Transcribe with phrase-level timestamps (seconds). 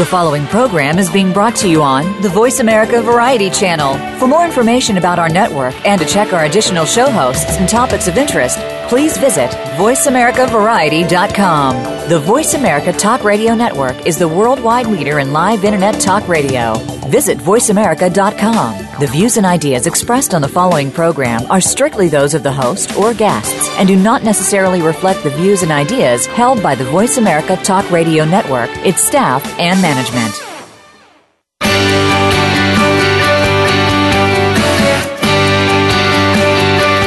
[0.00, 3.98] The following program is being brought to you on the Voice America Variety Channel.
[4.18, 8.08] For more information about our network and to check our additional show hosts and topics
[8.08, 8.58] of interest,
[8.88, 12.08] please visit VoiceAmericaVariety.com.
[12.08, 16.76] The Voice America Talk Radio Network is the worldwide leader in live Internet talk radio.
[17.08, 19.00] Visit VoiceAmerica.com.
[19.00, 22.96] The views and ideas expressed on the following program are strictly those of the host
[22.96, 27.16] or guests and do not necessarily reflect the views and ideas held by the Voice
[27.16, 30.34] America Talk Radio Network, its staff, and management.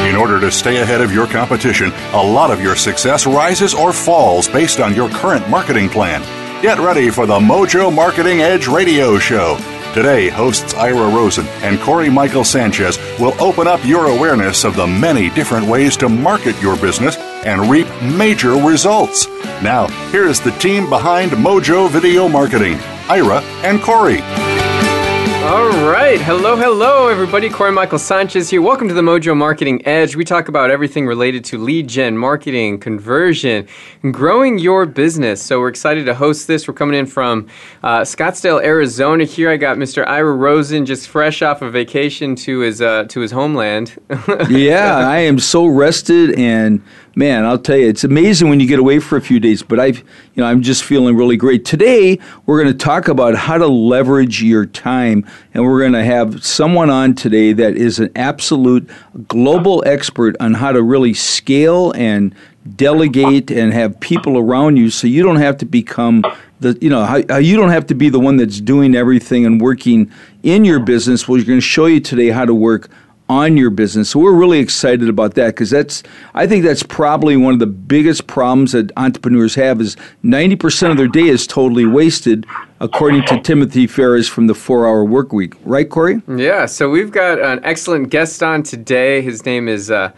[0.08, 3.92] In order to stay ahead of your competition, a lot of your success rises or
[3.92, 6.43] falls based on your current marketing plan.
[6.64, 9.58] Get ready for the Mojo Marketing Edge radio show.
[9.92, 14.86] Today, hosts Ira Rosen and Corey Michael Sanchez will open up your awareness of the
[14.86, 19.26] many different ways to market your business and reap major results.
[19.62, 22.78] Now, here's the team behind Mojo Video Marketing
[23.10, 24.22] Ira and Corey.
[25.44, 26.18] All right.
[26.22, 27.50] Hello, hello, everybody.
[27.50, 28.62] Corey Michael Sanchez here.
[28.62, 30.16] Welcome to the Mojo Marketing Edge.
[30.16, 33.68] We talk about everything related to lead gen, marketing, conversion,
[34.02, 35.42] and growing your business.
[35.42, 36.66] So we're excited to host this.
[36.66, 37.48] We're coming in from
[37.82, 39.24] uh, Scottsdale, Arizona.
[39.24, 40.06] Here I got Mr.
[40.06, 44.00] Ira Rosen, just fresh off a of vacation to his uh, to his homeland.
[44.48, 46.82] yeah, I am so rested and
[47.16, 49.62] man, I'll tell you, it's amazing when you get away for a few days.
[49.62, 51.64] But I've, you know, I'm just feeling really great.
[51.64, 56.04] Today, we're going to talk about how to leverage your time, and we're going to
[56.04, 58.88] have someone on today that is an absolute
[59.28, 62.34] global expert on how to really scale and
[62.76, 66.24] delegate and have people around you, so you don't have to become
[66.60, 69.44] the, you know, how, how you don't have to be the one that's doing everything
[69.44, 70.10] and working
[70.42, 71.28] in your business.
[71.28, 72.88] Well, we're going to show you today how to work
[73.28, 74.10] on your business.
[74.10, 76.02] So we're really excited about that because that's
[76.34, 80.96] I think that's probably one of the biggest problems that entrepreneurs have is 90% of
[80.96, 82.46] their day is totally wasted
[82.80, 85.54] according to Timothy Ferriss from the 4-hour work week.
[85.64, 86.20] Right, Corey?
[86.28, 89.22] Yeah, so we've got an excellent guest on today.
[89.22, 90.12] His name is uh,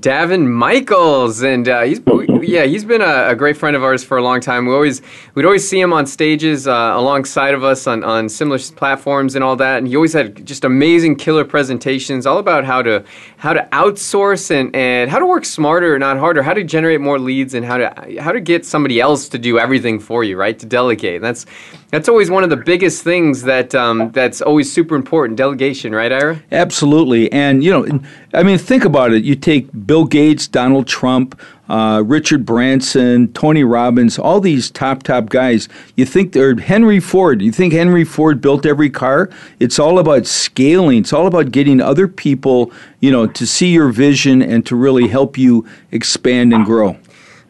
[0.00, 2.00] Davin Michaels, and uh, he's
[2.42, 4.66] yeah he's been a, a, great friend of ours for a long time.
[4.66, 5.02] We always
[5.34, 9.44] we'd always see him on stages uh, alongside of us on, on similar platforms and
[9.44, 13.04] all that, and he always had just amazing killer presentations all about how to
[13.36, 17.18] how to outsource and, and how to work smarter, not harder, how to generate more
[17.18, 20.58] leads, and how to how to get somebody else to do everything for you, right?
[20.58, 21.16] To delegate.
[21.16, 21.44] And that's
[21.92, 25.36] that's always one of the biggest things that um, that's always super important.
[25.36, 26.42] Delegation, right, Ira?
[26.50, 28.00] Absolutely, and you know,
[28.32, 29.24] I mean, think about it.
[29.24, 31.38] You take Bill Gates, Donald Trump,
[31.68, 35.68] uh, Richard Branson, Tony Robbins, all these top, top guys.
[35.94, 37.42] You think they're Henry Ford.
[37.42, 39.28] You think Henry Ford built every car?
[39.60, 41.00] It's all about scaling.
[41.00, 45.08] It's all about getting other people, you know, to see your vision and to really
[45.08, 46.96] help you expand and grow.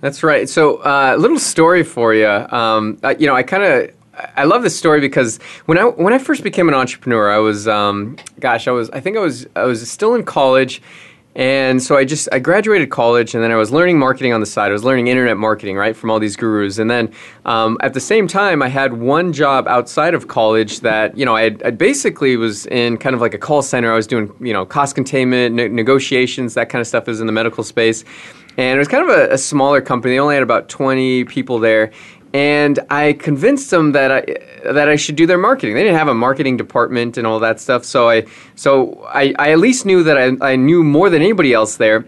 [0.01, 0.49] That's right.
[0.49, 2.27] So, uh, a uh, little story for you.
[2.27, 3.93] Um, uh, you know, I kind of
[4.37, 7.69] I love this story because when I when I first became an entrepreneur, I was
[7.69, 10.83] um, gosh, I was I think I was I was still in college
[11.35, 14.47] and so I just I graduated college, and then I was learning marketing on the
[14.47, 14.69] side.
[14.69, 16.79] I was learning internet marketing, right, from all these gurus.
[16.79, 17.11] And then
[17.47, 21.35] um, at the same time, I had one job outside of college that you know
[21.35, 23.91] I, I, basically was in kind of like a call center.
[23.91, 27.09] I was doing you know cost containment, ne- negotiations, that kind of stuff.
[27.09, 28.05] Is in the medical space.
[28.59, 30.15] And it was kind of a, a, smaller company.
[30.15, 31.91] They only had about 20 people there
[32.33, 35.75] and I convinced them that I that I should do their marketing.
[35.75, 39.53] They didn't have a marketing department and all that stuff, so I so I, I
[39.53, 42.07] at least knew that I, I knew more than anybody else there.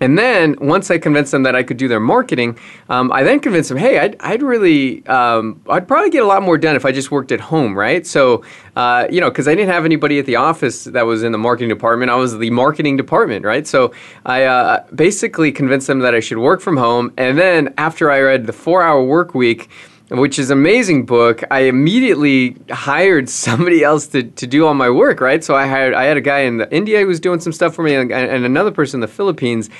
[0.00, 3.38] And then once I convinced them that I could do their marketing, um, I then
[3.38, 6.84] convinced them, hey, I'd, I'd really, um, I'd probably get a lot more done if
[6.86, 8.06] I just worked at home, right?
[8.06, 8.42] So,
[8.76, 11.38] uh, you know, because I didn't have anybody at the office that was in the
[11.38, 12.10] marketing department.
[12.10, 13.66] I was the marketing department, right?
[13.66, 13.92] So
[14.24, 17.12] I uh, basically convinced them that I should work from home.
[17.18, 19.68] And then after I read the four hour work week,
[20.10, 21.42] which is amazing book.
[21.50, 25.42] I immediately hired somebody else to, to do all my work, right?
[25.42, 27.82] So I hired I had a guy in India who was doing some stuff for
[27.82, 29.70] me and, and another person in the Philippines.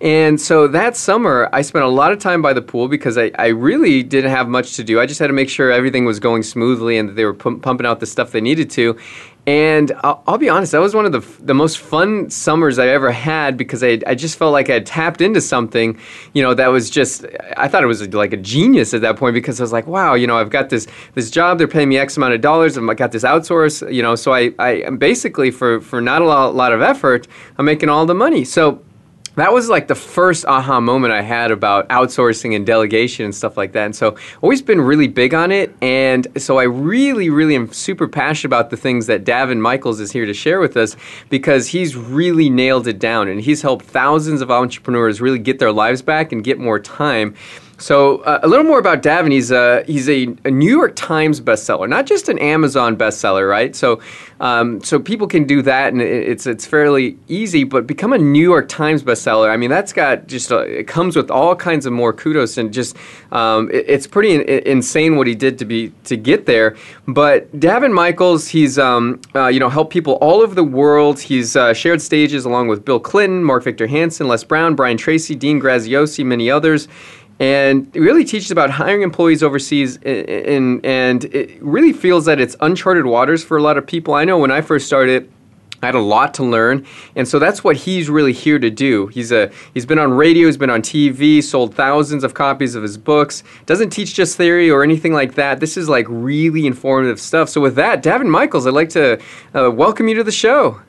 [0.00, 3.32] And so that summer, I spent a lot of time by the pool because I,
[3.38, 4.98] I really didn't have much to do.
[4.98, 7.84] I just had to make sure everything was going smoothly and that they were pumping
[7.84, 8.96] out the stuff they needed to.
[9.46, 12.88] And I'll, I'll, be honest, that was one of the, the most fun summers I
[12.88, 15.98] ever had because I, I just felt like I had tapped into something,
[16.34, 17.24] you know, that was just,
[17.56, 20.14] I thought it was like a genius at that point because I was like, wow,
[20.14, 22.96] you know, I've got this, this job, they're paying me X amount of dollars, I've
[22.96, 26.72] got this outsource, you know, so I, I basically, for, for not a lot, lot
[26.72, 27.26] of effort,
[27.56, 28.44] I'm making all the money.
[28.44, 28.82] So
[29.36, 33.56] that was like the first aha moment I had about outsourcing and delegation and stuff
[33.56, 33.84] like that.
[33.84, 35.74] And so, always been really big on it.
[35.80, 40.12] And so, I really, really am super passionate about the things that Davin Michaels is
[40.12, 40.96] here to share with us
[41.28, 45.72] because he's really nailed it down and he's helped thousands of entrepreneurs really get their
[45.72, 47.34] lives back and get more time.
[47.80, 49.32] So uh, a little more about Davin.
[49.32, 53.74] He's a he's a, a, New York Times bestseller, not just an Amazon bestseller, right?
[53.74, 54.00] So
[54.38, 57.64] um, so people can do that, and it's it's fairly easy.
[57.64, 59.50] But become a New York Times bestseller.
[59.50, 62.70] I mean, that's got just a, it comes with all kinds of more kudos, and
[62.70, 62.96] just
[63.32, 66.76] um, it, it's pretty in, insane what he did to be to get there.
[67.08, 71.18] But Davin Michaels, he's um, uh, you know helped people all over the world.
[71.18, 75.34] He's uh, shared stages along with Bill Clinton, Mark Victor Hansen, Les Brown, Brian Tracy,
[75.34, 76.86] Dean Graziosi, many others
[77.40, 82.54] and it really teaches about hiring employees overseas and, and it really feels that it's
[82.60, 85.30] uncharted waters for a lot of people i know when i first started
[85.82, 89.06] I had a lot to learn, and so that's what he's really here to do.
[89.06, 92.82] He's a he's been on radio, he's been on TV, sold thousands of copies of
[92.82, 93.42] his books.
[93.64, 95.58] Doesn't teach just theory or anything like that.
[95.58, 97.48] This is like really informative stuff.
[97.48, 99.18] So with that, Davin Michaels, I'd like to
[99.54, 100.80] uh, welcome you to the show.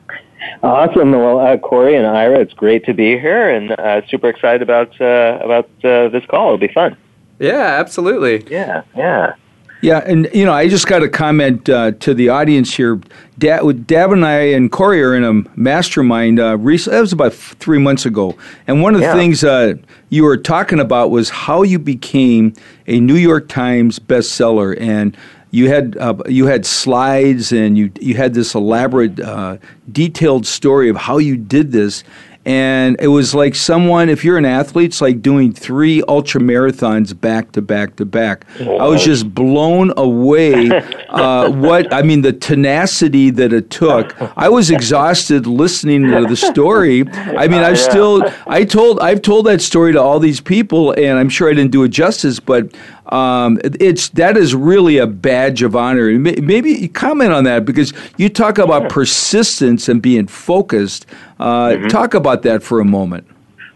[0.62, 1.12] Awesome.
[1.12, 5.00] Well, uh, Corey and Ira, it's great to be here, and uh, super excited about
[5.00, 6.48] uh, about uh, this call.
[6.48, 6.96] It'll be fun.
[7.38, 8.44] Yeah, absolutely.
[8.50, 9.34] Yeah, yeah.
[9.82, 13.00] Yeah, and you know, I just got a comment uh, to the audience here.
[13.38, 16.38] Dab, Dab and I and Corey are in a mastermind.
[16.38, 19.14] Uh, recently, that was about three months ago, and one of the yeah.
[19.14, 19.74] things uh,
[20.08, 22.54] you were talking about was how you became
[22.86, 25.16] a New York Times bestseller, and
[25.52, 29.58] you had uh, you had slides and you you had this elaborate, uh,
[29.92, 32.02] detailed story of how you did this,
[32.44, 37.18] and it was like someone if you're an athlete it's like doing three ultra marathons
[37.18, 38.44] back to back to back.
[38.60, 40.70] I was just blown away
[41.10, 44.16] uh, what i mean the tenacity that it took.
[44.36, 47.04] I was exhausted listening to the story.
[47.12, 51.18] I mean i've still i told i've told that story to all these people and
[51.18, 52.74] i'm sure i didn't do it justice but
[53.12, 56.10] um, it's that is really a badge of honor.
[56.18, 61.04] Maybe comment on that because you talk about persistence and being focused.
[61.38, 61.88] Uh, mm-hmm.
[61.88, 63.26] Talk about that for a moment.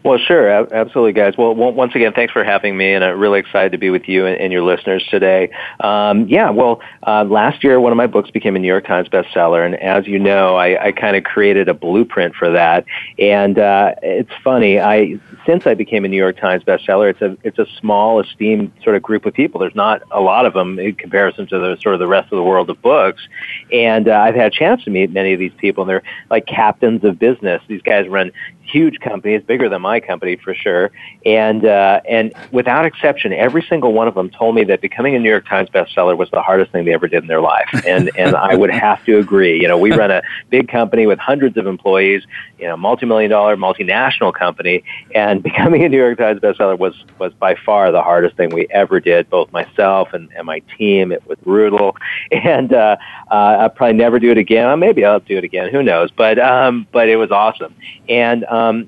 [0.06, 1.36] Well, sure, absolutely, guys.
[1.36, 4.24] Well, once again, thanks for having me, and I'm really excited to be with you
[4.24, 5.50] and, your listeners today.
[5.80, 9.08] Um, yeah, well, uh, last year one of my books became a New York Times
[9.08, 12.84] bestseller, and as you know, I, I kind of created a blueprint for that.
[13.18, 17.36] And uh, it's funny, I since I became a New York Times bestseller, it's a
[17.42, 19.60] it's a small, esteemed sort of group of people.
[19.60, 22.36] There's not a lot of them in comparison to the sort of the rest of
[22.36, 23.26] the world of books.
[23.72, 26.46] And uh, I've had a chance to meet many of these people, and they're like
[26.46, 27.60] captains of business.
[27.66, 28.30] These guys run
[28.66, 30.90] huge companies, bigger than my company for sure.
[31.24, 35.18] And uh, and without exception, every single one of them told me that becoming a
[35.18, 37.68] New York Times bestseller was the hardest thing they ever did in their life.
[37.86, 39.60] And and I would have to agree.
[39.60, 42.22] You know, we run a big company with hundreds of employees,
[42.58, 44.84] you know, multi-million dollar multinational company,
[45.14, 48.66] and becoming a New York Times bestseller was was by far the hardest thing we
[48.70, 49.30] ever did.
[49.30, 51.12] Both myself and, and my team.
[51.12, 51.96] It was brutal,
[52.30, 52.96] and uh,
[53.30, 54.78] uh, I'll probably never do it again.
[54.78, 55.70] Maybe I'll do it again.
[55.70, 56.10] Who knows?
[56.10, 57.74] But um, but it was awesome.
[58.08, 58.44] And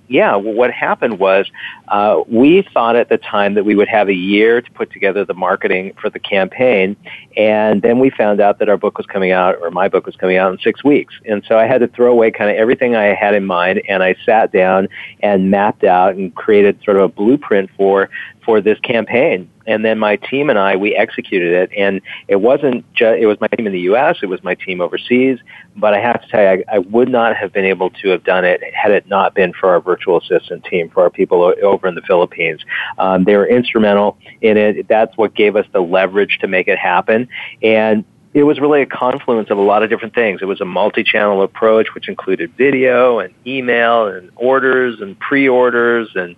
[0.08, 1.46] yeah, what happened was
[1.88, 5.24] uh, we thought at the time that we would have a year to put together
[5.24, 6.96] the marketing for the campaign,
[7.36, 10.16] and then we found out that our book was coming out, or my book was
[10.16, 11.14] coming out in six weeks.
[11.24, 14.02] And so I had to throw away kind of everything I had in mind, and
[14.02, 14.88] I sat down
[15.20, 18.10] and mapped out and created sort of a blueprint for
[18.48, 19.46] for this campaign.
[19.66, 21.70] And then my team and I, we executed it.
[21.76, 24.80] And it wasn't just, it was my team in the U.S., it was my team
[24.80, 25.38] overseas.
[25.76, 28.24] But I have to tell you, I, I would not have been able to have
[28.24, 31.88] done it had it not been for our virtual assistant team, for our people over
[31.88, 32.62] in the Philippines.
[32.96, 34.88] Um, they were instrumental in it.
[34.88, 37.28] That's what gave us the leverage to make it happen.
[37.62, 38.02] And
[38.34, 40.42] it was really a confluence of a lot of different things.
[40.42, 46.36] It was a multi-channel approach, which included video and email and orders and pre-orders and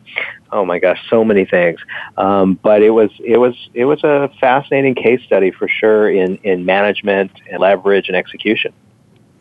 [0.52, 1.80] oh my gosh, so many things.
[2.16, 6.36] Um, but it was it was it was a fascinating case study for sure in
[6.38, 8.72] in management and leverage and execution.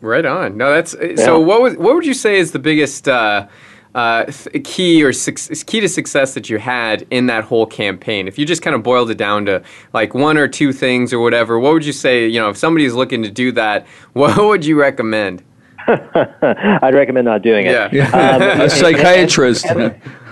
[0.00, 0.56] Right on.
[0.56, 1.16] No, that's yeah.
[1.16, 1.38] so.
[1.38, 3.06] What was what would you say is the biggest?
[3.06, 3.46] Uh,
[3.94, 4.30] uh,
[4.64, 5.32] key or su-
[5.64, 8.28] key to success that you had in that whole campaign?
[8.28, 11.20] If you just kind of boiled it down to like one or two things or
[11.20, 12.26] whatever, what would you say?
[12.26, 15.42] You know, if somebody's looking to do that, what would you recommend?
[15.86, 17.92] I'd recommend not doing it.
[17.92, 19.64] Yeah, um, a psychiatrist.
[19.66, 19.80] And,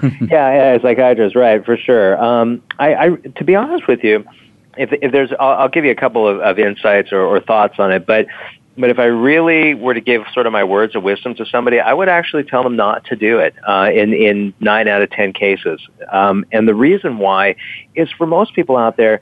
[0.03, 2.23] and, yeah, yeah, a psychiatrist, right, for sure.
[2.23, 4.25] Um, I, I, to be honest with you,
[4.77, 7.75] if, if there's, I'll, I'll give you a couple of, of insights or, or thoughts
[7.79, 8.27] on it, but
[8.79, 11.81] but if I really were to give sort of my words of wisdom to somebody,
[11.81, 15.11] I would actually tell them not to do it uh, in in nine out of
[15.11, 15.81] ten cases.
[16.11, 17.57] Um, and the reason why
[17.95, 19.21] is for most people out there,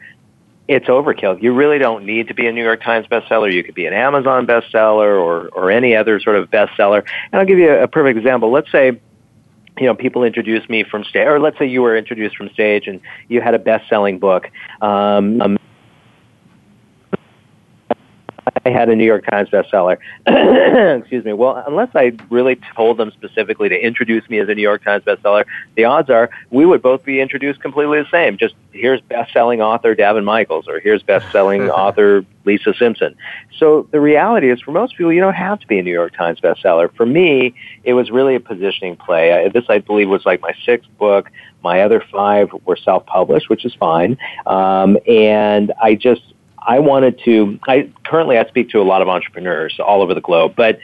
[0.69, 1.43] it's overkill.
[1.43, 3.53] You really don't need to be a New York Times bestseller.
[3.53, 7.05] You could be an Amazon bestseller or or any other sort of bestseller.
[7.33, 8.53] And I'll give you a, a perfect example.
[8.53, 9.01] Let's say
[9.79, 12.87] you know, people introduce me from stage, or let's say you were introduced from stage
[12.87, 14.51] and you had a best-selling book.
[14.81, 15.59] Um,
[18.65, 19.99] I had a New York Times bestseller.
[21.01, 21.33] Excuse me.
[21.33, 25.05] Well, unless I really told them specifically to introduce me as a New York Times
[25.05, 25.45] bestseller,
[25.75, 28.39] the odds are we would both be introduced completely the same.
[28.39, 33.15] Just here's best-selling author Davin Michaels, or here's best-selling author Lisa Simpson.
[33.59, 36.15] So the reality is, for most people, you don't have to be a New York
[36.15, 36.95] Times bestseller.
[36.95, 39.33] For me, it was really a positioning play.
[39.33, 41.31] I, this, I believe, was like my sixth book.
[41.63, 44.19] My other five were self-published, which is fine.
[44.47, 46.23] Um, and I just
[46.67, 47.59] I wanted to.
[47.69, 50.79] I currently I speak to a lot of entrepreneurs all over the globe, but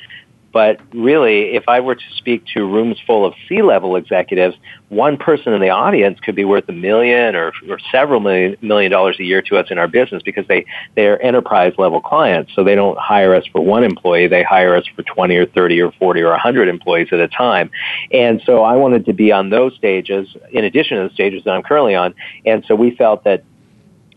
[0.53, 4.55] but really, if I were to speak to rooms full of C-level executives,
[4.91, 8.93] one person in the audience could be worth a million or, or several million million
[8.93, 12.53] dollars a year to us in our business because they they are enterprise level clients.
[12.55, 15.81] So they don't hire us for one employee; they hire us for twenty or thirty
[15.81, 17.71] or forty or a hundred employees at a time.
[18.13, 21.53] And so I wanted to be on those stages in addition to the stages that
[21.53, 22.15] I'm currently on.
[22.45, 23.43] And so we felt that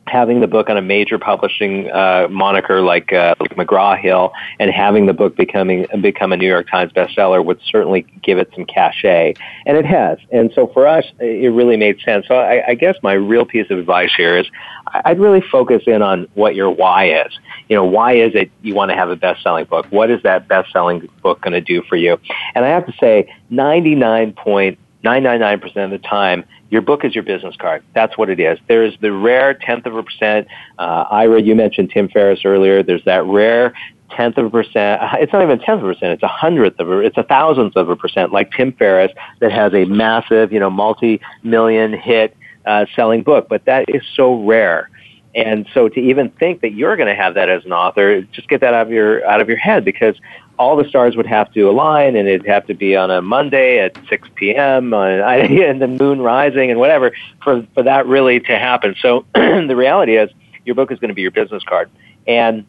[0.07, 4.69] having the book on a major publishing uh, moniker like uh, like McGraw Hill and
[4.71, 8.65] having the book becoming become a New York Times bestseller would certainly give it some
[8.65, 9.33] cachet,
[9.65, 10.19] and it has.
[10.31, 12.27] And so for us, it really made sense.
[12.27, 14.45] So I, I guess my real piece of advice here is
[14.87, 17.33] I'd really focus in on what your why is.
[17.67, 19.87] You know, why is it you want to have a best-selling book?
[19.89, 22.19] What is that best-selling book going to do for you?
[22.53, 27.23] And I have to say, ninety-nine point 999% of the time, your book is your
[27.23, 27.83] business card.
[27.93, 28.57] That's what it is.
[28.67, 30.47] There's the rare tenth of a percent.
[30.79, 32.83] Uh, Ira, you mentioned Tim Ferriss earlier.
[32.83, 33.73] There's that rare
[34.11, 35.01] tenth of a percent.
[35.19, 36.13] It's not even a tenth of a percent.
[36.13, 36.99] It's a hundredth of a.
[36.99, 40.69] It's a thousandth of a percent, like Tim Ferriss, that has a massive, you know,
[40.69, 43.47] multi-million hit uh, selling book.
[43.47, 44.89] But that is so rare.
[45.35, 48.47] And so to even think that you're going to have that as an author, just
[48.47, 50.15] get that out of your out of your head because
[50.57, 53.79] all the stars would have to align and it'd have to be on a Monday
[53.79, 54.93] at 6 p.m.
[54.93, 57.11] On, and the moon rising and whatever
[57.43, 58.95] for, for that really to happen.
[59.01, 60.29] So the reality is
[60.63, 61.89] your book is going to be your business card.
[62.25, 62.65] And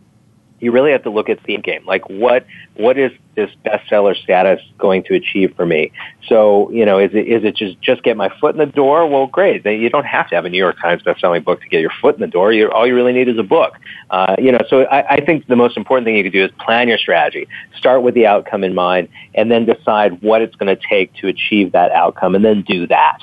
[0.60, 1.84] you really have to look at the game.
[1.86, 5.92] Like what what is this bestseller status going to achieve for me?
[6.28, 9.06] So you know, is it is it just just get my foot in the door?
[9.06, 9.64] Well, great.
[9.64, 11.92] Then you don't have to have a New York Times bestselling book to get your
[12.00, 12.52] foot in the door.
[12.52, 13.74] You all you really need is a book.
[14.10, 16.50] Uh, you know, so I, I think the most important thing you can do is
[16.60, 17.48] plan your strategy.
[17.76, 21.28] Start with the outcome in mind, and then decide what it's going to take to
[21.28, 23.18] achieve that outcome, and then do that.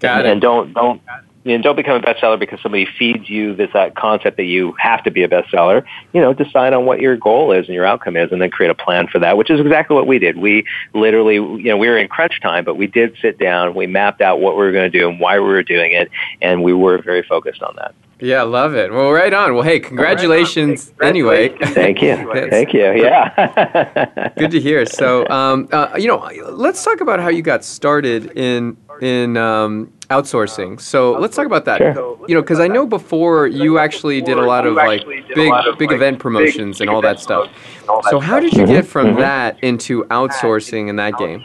[0.00, 0.32] Got and, it.
[0.32, 1.00] and don't don't
[1.44, 5.04] and don't become a bestseller because somebody feeds you this that concept that you have
[5.04, 5.84] to be a bestseller.
[6.12, 8.70] You know, decide on what your goal is and your outcome is, and then create
[8.70, 9.36] a plan for that.
[9.36, 10.36] Which is exactly what we did.
[10.38, 13.74] We literally, you know, we were in crunch time, but we did sit down.
[13.74, 16.10] We mapped out what we were going to do and why we were doing it,
[16.40, 17.94] and we were very focused on that.
[18.24, 18.90] Yeah, love it.
[18.90, 19.52] Well, right on.
[19.52, 21.50] Well, hey, congratulations, right anyway.
[21.58, 22.16] Thank you.
[22.48, 22.92] Thank you.
[22.94, 24.30] Yeah.
[24.38, 24.86] Good to hear.
[24.86, 29.92] So, um, uh, you know, let's talk about how you got started in in um,
[30.08, 30.80] outsourcing.
[30.80, 31.78] So let's talk about that.
[31.78, 32.18] Sure.
[32.26, 35.92] You know, because I know before you actually did a lot of like big big
[35.92, 37.50] event promotions and all that stuff.
[38.08, 41.44] So how did you get from that into outsourcing in that game?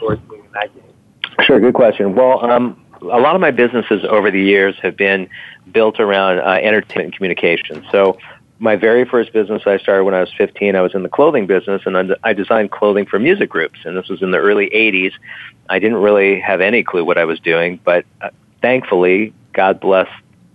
[1.44, 2.14] Sure, good question.
[2.14, 5.28] Well, um, a lot of my businesses over the years have been
[5.72, 7.84] built around uh, entertainment and communication.
[7.90, 8.18] So
[8.58, 11.46] my very first business I started when I was 15, I was in the clothing
[11.46, 13.80] business and I designed clothing for music groups.
[13.84, 15.12] And this was in the early 80s.
[15.68, 20.08] I didn't really have any clue what I was doing, but uh, thankfully, God bless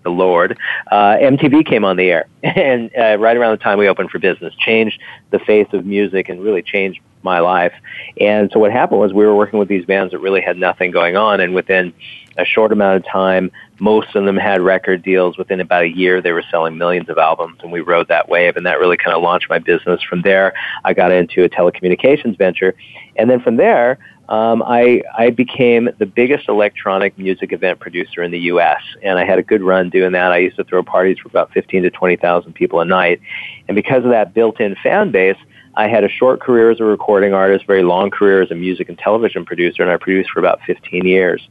[0.06, 0.58] the Lord,
[0.92, 2.28] uh, MTV came on the air.
[2.44, 6.30] And uh, right around the time we opened for business, changed the face of music
[6.30, 7.74] and really changed my life.
[8.22, 10.92] And so what happened was we were working with these bands that really had nothing
[10.92, 11.42] going on.
[11.42, 11.94] And within
[12.38, 15.38] a short amount of time, most of them had record deals.
[15.38, 18.56] Within about a year, they were selling millions of albums, and we rode that wave,
[18.56, 20.02] and that really kind of launched my business.
[20.02, 20.54] From there,
[20.84, 22.76] I got into a telecommunications venture,
[23.16, 23.98] and then from there,
[24.30, 29.26] um, I, I became the biggest electronic music event producer in the U.S., and I
[29.26, 30.32] had a good run doing that.
[30.32, 33.22] I used to throw parties for about 15 to 20,000 people a night,
[33.68, 35.38] and because of that built-in fan base,
[35.78, 38.90] I had a short career as a recording artist, very long career as a music
[38.90, 41.48] and television producer, and I produced for about 15 years.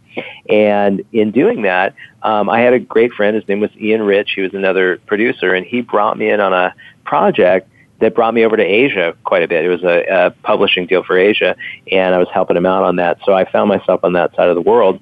[0.48, 3.36] And in doing that, um, I had a great friend.
[3.36, 4.32] His name was Ian Rich.
[4.34, 7.68] He was another producer, and he brought me in on a project
[8.00, 9.64] that brought me over to Asia quite a bit.
[9.64, 11.56] It was a, a publishing deal for Asia,
[11.90, 13.18] and I was helping him out on that.
[13.24, 15.00] So I found myself on that side of the world.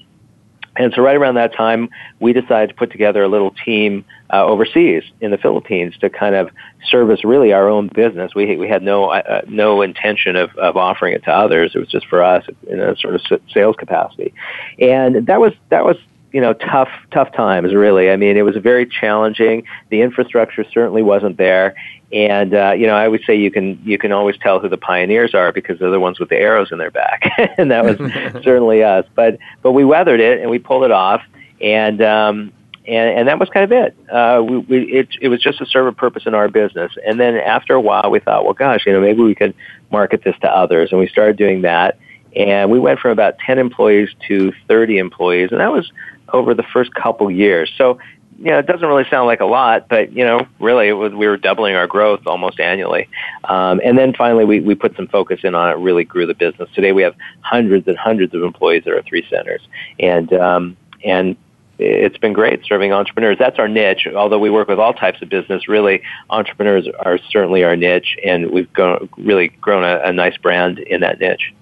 [0.76, 4.44] And so right around that time, we decided to put together a little team uh,
[4.44, 6.50] overseas in the Philippines to kind of
[6.88, 8.34] service really our own business.
[8.34, 11.72] We we had no uh, no intention of, of offering it to others.
[11.74, 14.32] It was just for us in a sort of sales capacity,
[14.78, 15.96] and that was that was
[16.32, 18.10] you know tough tough times really.
[18.10, 19.64] I mean, it was very challenging.
[19.90, 21.74] The infrastructure certainly wasn't there,
[22.12, 24.76] and uh, you know, I would say you can you can always tell who the
[24.76, 27.22] pioneers are because they're the ones with the arrows in their back,
[27.58, 27.96] and that was
[28.44, 29.06] certainly us.
[29.14, 31.22] But but we weathered it and we pulled it off.
[31.60, 32.52] And um,
[32.86, 33.96] and, and that was kind of it.
[34.10, 35.08] Uh, we, we, it.
[35.20, 36.92] It was just to serve a purpose in our business.
[37.06, 39.54] And then after a while, we thought, well, gosh, you know, maybe we could
[39.90, 41.98] market this to others, and we started doing that.
[42.34, 45.92] And we went from about 10 employees to 30 employees, and that was
[46.32, 47.72] over the first couple years.
[47.76, 47.98] So,
[48.38, 51.12] you know, it doesn't really sound like a lot, but you know, really, it was
[51.12, 53.08] we were doubling our growth almost annually.
[53.44, 56.34] Um, and then finally, we we put some focus in on it, really grew the
[56.34, 56.68] business.
[56.74, 59.60] Today, we have hundreds and hundreds of employees at our three centers,
[60.00, 61.36] and um, and
[61.78, 63.38] it's been great serving entrepreneurs.
[63.38, 64.06] That's our niche.
[64.14, 68.50] Although we work with all types of business, really entrepreneurs are certainly our niche, and
[68.50, 71.52] we've grown, really grown a, a nice brand in that niche.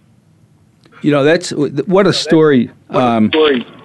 [1.03, 2.71] You know, that's what a story.
[2.89, 3.65] What a um, story.
[3.65, 3.80] Um,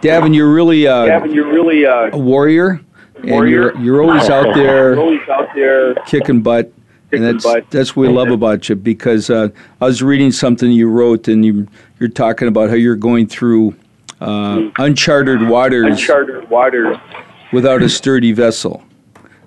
[0.00, 2.80] Davin, you're really uh, Davin, you're really uh, a warrior,
[3.16, 3.72] and warrior.
[3.72, 6.72] you're you're always out there, always out there kicking butt.
[7.12, 7.70] and that's butt.
[7.70, 9.48] that's what we love about you because uh,
[9.80, 11.66] I was reading something you wrote and you
[11.98, 13.74] you're talking about how you're going through
[14.20, 16.98] uh, uncharted waters, uncharted waters,
[17.52, 18.84] without a sturdy vessel,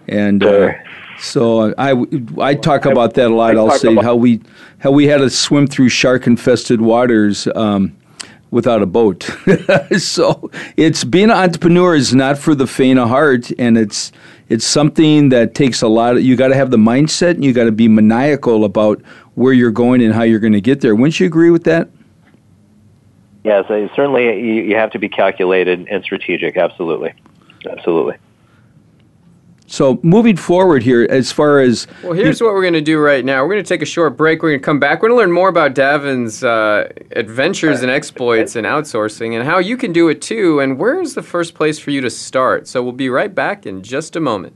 [0.07, 0.73] and uh,
[1.19, 1.93] so I,
[2.39, 3.57] I talk about that a lot.
[3.57, 4.41] I'll say how we
[4.79, 7.47] how we had to swim through shark infested waters.
[7.55, 7.95] Um,
[8.51, 9.23] without a boat.
[9.97, 14.11] so it's being an entrepreneur is not for the faint of heart, and it's
[14.49, 16.17] it's something that takes a lot.
[16.17, 19.01] Of, you got to have the mindset, and you got to be maniacal about
[19.35, 20.95] where you're going and how you're going to get there.
[20.95, 21.89] Wouldn't you agree with that?
[23.43, 23.65] Yes,
[23.95, 26.57] certainly you, you have to be calculated and strategic.
[26.57, 27.13] Absolutely,
[27.69, 28.15] absolutely.
[29.69, 33.23] So moving forward here, as far as well, here's what we're going to do right
[33.23, 33.43] now.
[33.43, 34.41] We're going to take a short break.
[34.41, 35.01] We're going to come back.
[35.01, 39.59] We're going to learn more about Davin's uh, adventures and exploits in outsourcing and how
[39.59, 40.59] you can do it too.
[40.59, 42.67] And where is the first place for you to start?
[42.67, 44.55] So we'll be right back in just a moment.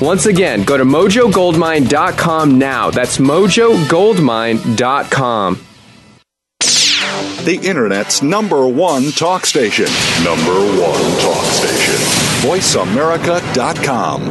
[0.00, 2.90] Once again, go to mojogoldmine.com now.
[2.90, 5.60] That's mojogoldmine.com.
[7.44, 9.86] The Internet's number one talk station.
[10.24, 11.94] Number one talk station.
[12.48, 14.30] VoiceAmerica.com.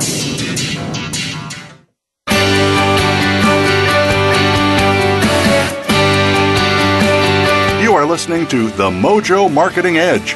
[7.83, 10.35] You are listening to The Mojo Marketing Edge.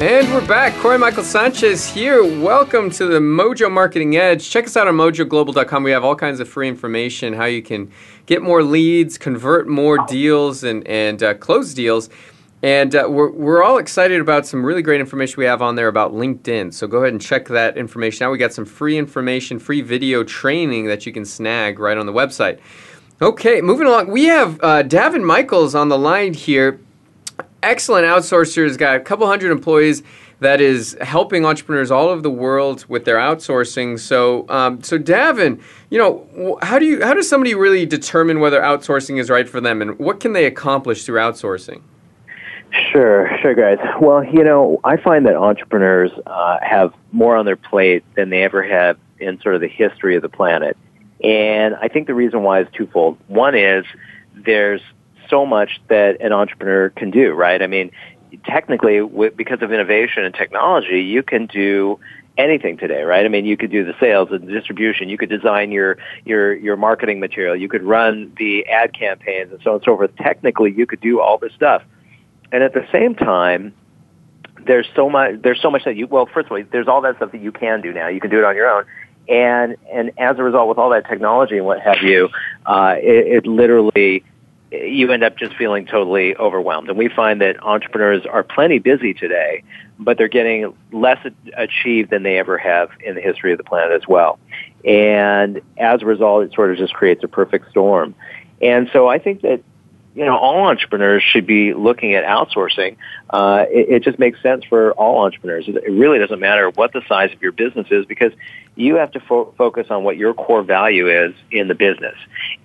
[0.00, 0.74] And we're back.
[0.80, 2.24] Corey Michael Sanchez here.
[2.24, 4.48] Welcome to the Mojo Marketing Edge.
[4.48, 5.82] Check us out on mojoglobal.com.
[5.82, 7.92] We have all kinds of free information how you can
[8.24, 12.08] get more leads, convert more deals, and, and uh, close deals.
[12.62, 15.88] And uh, we're, we're all excited about some really great information we have on there
[15.88, 16.72] about LinkedIn.
[16.72, 18.30] So go ahead and check that information out.
[18.30, 22.12] We got some free information, free video training that you can snag right on the
[22.14, 22.58] website.
[23.20, 24.10] Okay, moving along.
[24.10, 26.80] We have uh, Davin Michaels on the line here.
[27.62, 28.64] Excellent outsourcer.
[28.64, 30.02] Has got a couple hundred employees
[30.40, 33.98] that is helping entrepreneurs all over the world with their outsourcing.
[33.98, 38.60] So, um, so Davin, you know, how do you how does somebody really determine whether
[38.60, 41.82] outsourcing is right for them, and what can they accomplish through outsourcing?
[42.92, 43.78] Sure, sure, guys.
[44.00, 48.42] Well, you know, I find that entrepreneurs uh, have more on their plate than they
[48.42, 50.76] ever have in sort of the history of the planet.
[51.22, 53.18] And I think the reason why is twofold.
[53.26, 53.84] One is
[54.34, 54.80] there's
[55.30, 57.62] so much that an entrepreneur can do, right?
[57.62, 57.90] I mean,
[58.44, 61.98] technically, because of innovation and technology, you can do
[62.36, 63.24] anything today, right?
[63.24, 65.08] I mean, you could do the sales and the distribution.
[65.08, 67.56] You could design your your your marketing material.
[67.56, 70.14] You could run the ad campaigns and so on and so forth.
[70.16, 71.82] Technically, you could do all this stuff,
[72.52, 73.74] and at the same time,
[74.66, 75.42] there's so much.
[75.42, 76.06] There's so much that you.
[76.06, 78.08] Well, first of all, there's all that stuff that you can do now.
[78.08, 78.84] You can do it on your own,
[79.28, 82.28] and and as a result, with all that technology and what have you,
[82.66, 84.24] uh, it, it literally
[84.70, 86.88] you end up just feeling totally overwhelmed.
[86.88, 89.62] And we find that entrepreneurs are plenty busy today,
[89.98, 91.18] but they're getting less
[91.56, 94.38] achieved than they ever have in the history of the planet as well.
[94.84, 98.14] And as a result, it sort of just creates a perfect storm.
[98.62, 99.62] And so I think that
[100.14, 102.96] you know, all entrepreneurs should be looking at outsourcing.
[103.28, 105.68] Uh, it, it, just makes sense for all entrepreneurs.
[105.68, 108.32] It, really doesn't matter what the size of your business is because
[108.74, 112.16] you have to fo- focus on what your core value is in the business,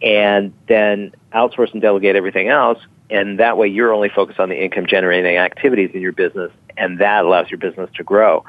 [0.01, 2.79] and then outsource and delegate everything else.
[3.12, 6.99] And that way, you're only focused on the income generating activities in your business, and
[6.99, 8.43] that allows your business to grow.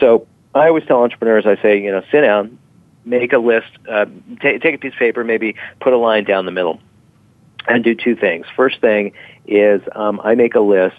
[0.00, 2.58] So, I always tell entrepreneurs, I say, you know, sit down,
[3.04, 4.06] make a list, uh,
[4.40, 6.80] t- take a piece of paper, maybe put a line down the middle
[7.68, 8.46] and do two things.
[8.56, 9.12] First thing
[9.46, 10.96] is um, I make a list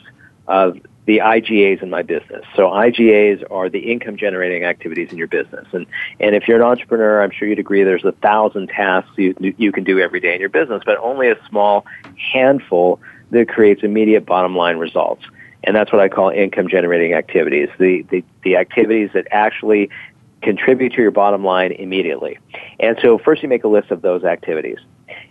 [0.47, 2.45] of the IGAs in my business.
[2.55, 5.65] So IGAs are the income generating activities in your business.
[5.71, 5.87] And,
[6.19, 9.71] and if you're an entrepreneur, I'm sure you'd agree there's a thousand tasks you, you
[9.71, 11.85] can do every day in your business, but only a small
[12.31, 12.99] handful
[13.31, 15.23] that creates immediate bottom line results.
[15.63, 17.69] And that's what I call income generating activities.
[17.79, 19.89] The, the, the activities that actually
[20.41, 22.37] contribute to your bottom line immediately.
[22.79, 24.77] And so first you make a list of those activities.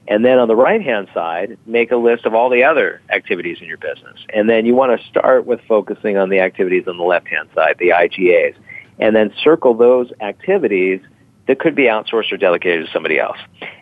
[0.08, 3.58] And then on the right hand side, make a list of all the other activities
[3.60, 4.18] in your business.
[4.32, 7.50] And then you want to start with focusing on the activities on the left hand
[7.54, 8.54] side, the IGAs.
[8.98, 11.00] And then circle those activities
[11.46, 13.38] that could be outsourced or delegated to somebody else.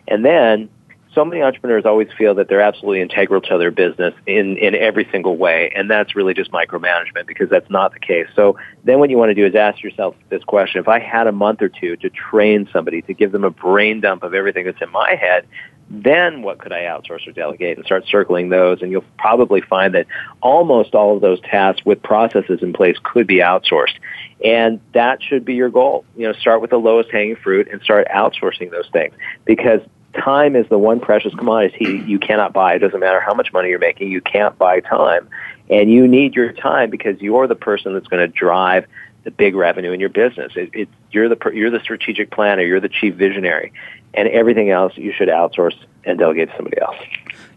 [0.07, 0.69] And then
[1.17, 5.07] so many entrepreneurs always feel that they're absolutely integral to their business in, in every
[5.11, 8.27] single way, and that's really just micromanagement because that's not the case.
[8.35, 10.79] So then what you want to do is ask yourself this question.
[10.79, 13.99] If I had a month or two to train somebody, to give them a brain
[13.99, 15.47] dump of everything that's in my head,
[15.89, 19.93] then what could I outsource or delegate and start circling those and you'll probably find
[19.95, 20.05] that
[20.41, 23.95] almost all of those tasks with processes in place could be outsourced.
[24.43, 26.03] And that should be your goal.
[26.15, 29.13] You know, start with the lowest hanging fruit and start outsourcing those things
[29.45, 29.81] because
[30.13, 32.73] time is the one precious commodity you cannot buy.
[32.73, 35.29] It doesn't matter how much money you're making, you can't buy time.
[35.69, 38.85] And you need your time because you're the person that's going to drive
[39.27, 40.53] the big revenue in your business.
[40.55, 43.73] It, it, you're the you're the strategic planner, you're the chief visionary,
[44.13, 46.95] and everything else you should outsource and delegate to somebody else.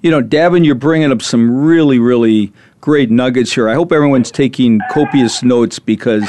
[0.01, 3.69] You know, Davin, you're bringing up some really, really great nuggets here.
[3.69, 6.29] I hope everyone's taking copious notes because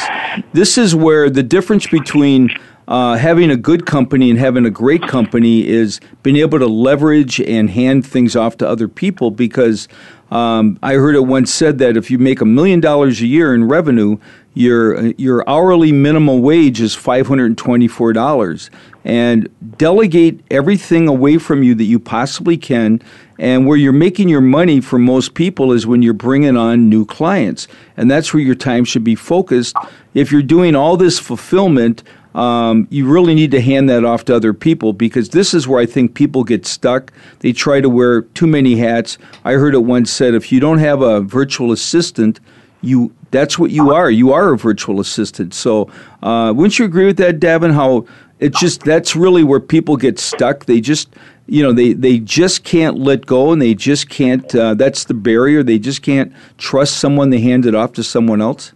[0.54, 2.52] this is where the difference between
[2.92, 7.40] uh, having a good company and having a great company is being able to leverage
[7.40, 9.88] and hand things off to other people because
[10.30, 13.56] um, I heard it once said that if you make a million dollars a year
[13.56, 14.18] in revenue,
[14.56, 18.70] your your hourly minimum wage is five hundred and twenty four dollars,
[19.06, 23.02] and delegate everything away from you that you possibly can.
[23.40, 27.06] And where you're making your money for most people is when you're bringing on new
[27.06, 29.78] clients, and that's where your time should be focused.
[30.14, 32.04] If you're doing all this fulfillment.
[32.34, 35.82] Um, you really need to hand that off to other people because this is where
[35.82, 37.12] I think people get stuck.
[37.40, 39.18] They try to wear too many hats.
[39.44, 42.40] I heard it once said if you don't have a virtual assistant,
[42.82, 44.12] you that's what you are.
[44.12, 45.54] You are a virtual assistant.
[45.54, 45.90] So,
[46.22, 47.74] uh, wouldn't you agree with that, Davin?
[47.74, 48.06] How
[48.40, 50.66] it's just that's really where people get stuck.
[50.66, 51.10] They just
[51.48, 54.54] you know they they just can't let go, and they just can't.
[54.54, 55.64] Uh, that's the barrier.
[55.64, 57.30] They just can't trust someone.
[57.30, 58.74] They hand it off to someone else.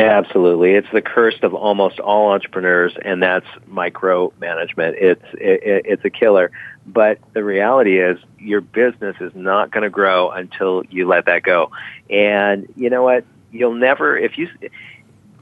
[0.00, 4.94] Absolutely, it's the curse of almost all entrepreneurs, and that's micromanagement.
[4.96, 6.50] It's it, it's a killer.
[6.86, 11.42] But the reality is, your business is not going to grow until you let that
[11.42, 11.70] go.
[12.08, 13.24] And you know what?
[13.52, 14.48] you'll never if you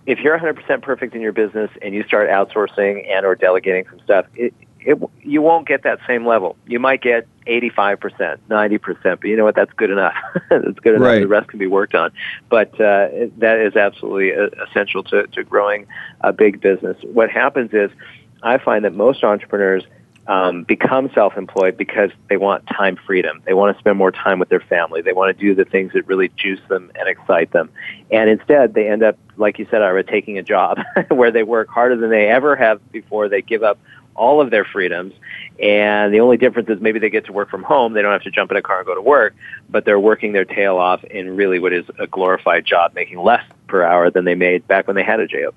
[0.06, 4.00] if you're 100% perfect in your business and you start outsourcing and or delegating some
[4.00, 6.56] stuff, it, it, you won't get that same level.
[6.66, 9.54] You might get 85%, 90%, but you know what?
[9.54, 10.14] That's good enough.
[10.50, 11.06] That's good enough.
[11.06, 11.20] Right.
[11.20, 12.12] The rest can be worked on.
[12.48, 15.86] But uh, that is absolutely uh, essential to, to growing
[16.20, 16.96] a big business.
[17.02, 17.90] What happens is
[18.42, 19.84] I find that most entrepreneurs
[20.28, 23.42] um, become self-employed because they want time freedom.
[23.46, 25.00] They want to spend more time with their family.
[25.00, 27.70] They want to do the things that really juice them and excite them.
[28.10, 31.68] And instead, they end up, like you said, Ira, taking a job where they work
[31.68, 33.30] harder than they ever have before.
[33.30, 33.78] They give up
[34.18, 35.14] all of their freedoms.
[35.60, 37.92] And the only difference is maybe they get to work from home.
[37.92, 39.34] They don't have to jump in a car and go to work,
[39.68, 43.44] but they're working their tail off in really what is a glorified job, making less
[43.66, 45.56] per hour than they made back when they had a job.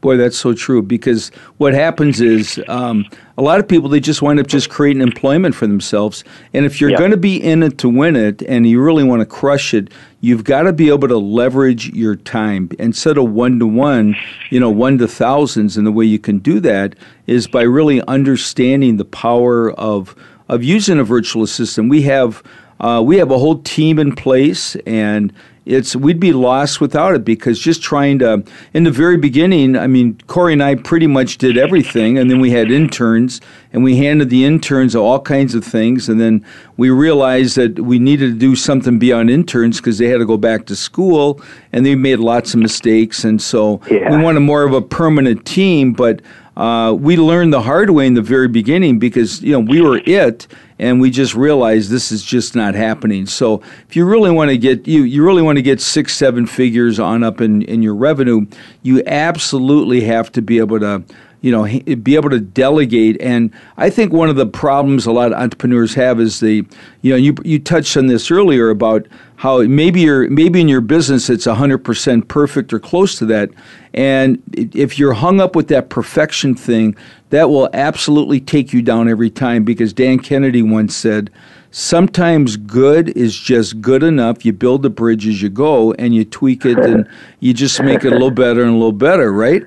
[0.00, 3.04] Boy, that's so true because what happens is um,
[3.36, 6.24] a lot of people they just wind up just creating employment for themselves.
[6.54, 9.20] And if you're going to be in it to win it, and you really want
[9.20, 13.58] to crush it, you've got to be able to leverage your time instead of one
[13.58, 14.16] to one,
[14.48, 15.76] you know, one to thousands.
[15.76, 20.14] And the way you can do that is by really understanding the power of
[20.48, 21.90] of using a virtual assistant.
[21.90, 22.42] We have
[22.80, 25.32] uh, we have a whole team in place, and
[25.70, 28.42] it's we'd be lost without it because just trying to
[28.74, 32.40] in the very beginning i mean corey and i pretty much did everything and then
[32.40, 33.40] we had interns
[33.72, 36.44] and we handed the interns all kinds of things and then
[36.76, 40.36] we realized that we needed to do something beyond interns because they had to go
[40.36, 41.40] back to school
[41.72, 44.10] and they made lots of mistakes and so Yeah.
[44.16, 46.20] we wanted more of a permanent team but
[46.60, 50.02] uh, we learned the hard way in the very beginning because you know we were
[50.04, 50.46] it
[50.78, 53.24] and we just realized this is just not happening.
[53.24, 56.44] So if you really want to get you you really want to get six seven
[56.44, 58.44] figures on up in, in your revenue
[58.82, 61.02] you absolutely have to be able to
[61.40, 61.64] you know
[61.96, 63.20] be able to delegate.
[63.20, 66.66] And i think one of the problems a lot of entrepreneurs have is the
[67.02, 70.82] you know you you touched on this earlier about how maybe you're maybe in your
[70.82, 73.48] business it's 100% perfect or close to that.
[73.94, 76.94] And if you're hung up with that perfection thing
[77.30, 81.30] that will absolutely take you down every time because Dan Kennedy once said
[81.70, 84.44] sometimes good is just good enough.
[84.44, 87.08] You build the bridge as you go and you tweak it and
[87.40, 89.62] you just make it a little better and a little better right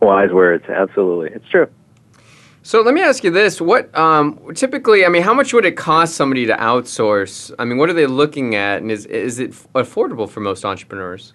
[0.00, 0.64] Wise words.
[0.68, 1.30] Absolutely.
[1.34, 1.68] It's true.
[2.62, 5.04] So let me ask you this: What um, typically?
[5.06, 7.52] I mean, how much would it cost somebody to outsource?
[7.58, 11.32] I mean, what are they looking at, and is is it affordable for most entrepreneurs?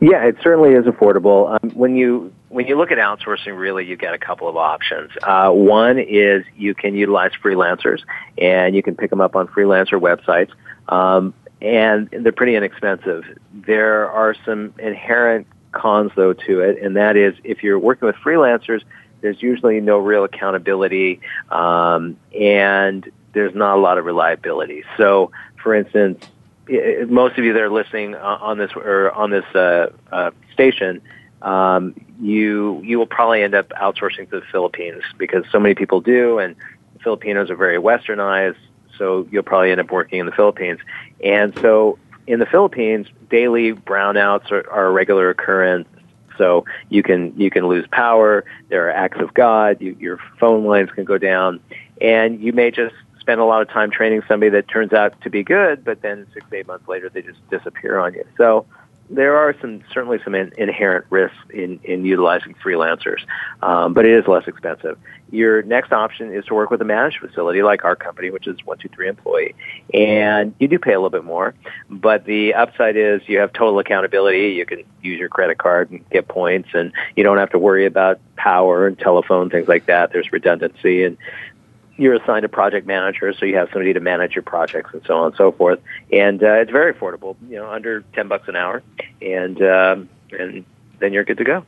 [0.00, 1.56] Yeah, it certainly is affordable.
[1.62, 5.10] Um, when you when you look at outsourcing, really, you've got a couple of options.
[5.22, 8.00] Uh, one is you can utilize freelancers,
[8.36, 10.50] and you can pick them up on freelancer websites,
[10.92, 11.32] um,
[11.62, 13.24] and they're pretty inexpensive.
[13.54, 18.16] There are some inherent cons, though, to it, and that is if you're working with
[18.16, 18.82] freelancers,
[19.20, 24.84] there's usually no real accountability, um, and there's not a lot of reliability.
[24.96, 25.30] So,
[25.62, 26.24] for instance,
[27.08, 31.00] most of you that are listening uh, on this or on this uh, uh, station,
[31.42, 36.00] um, you you will probably end up outsourcing to the Philippines because so many people
[36.00, 36.56] do, and
[37.02, 38.56] Filipinos are very westernized.
[38.98, 40.80] So you'll probably end up working in the Philippines,
[41.22, 45.88] and so in the Philippines, daily brownouts are, are a regular occurrence.
[46.38, 48.44] So you can you can lose power.
[48.68, 49.80] There are acts of God.
[49.80, 51.60] You, your phone lines can go down,
[52.00, 55.30] and you may just spend a lot of time training somebody that turns out to
[55.30, 58.24] be good, but then six eight months later they just disappear on you.
[58.36, 58.66] So
[59.10, 63.24] there are some certainly some in, inherent risks in, in utilizing freelancers,
[63.62, 64.98] um, but it is less expensive.
[65.30, 68.56] Your next option is to work with a managed facility like our company, which is
[68.64, 69.54] one two three employee,
[69.92, 71.54] and you do pay a little bit more,
[71.88, 74.50] but the upside is you have total accountability.
[74.50, 77.86] You can use your credit card and get points, and you don't have to worry
[77.86, 80.12] about power and telephone things like that.
[80.12, 81.16] There's redundancy and
[81.96, 85.16] you're assigned a project manager, so you have somebody to manage your projects and so
[85.16, 85.80] on and so forth.
[86.12, 88.82] And uh, it's very affordable, you know, under ten bucks an hour,
[89.22, 90.64] and um, and
[90.98, 91.64] then you're good to go.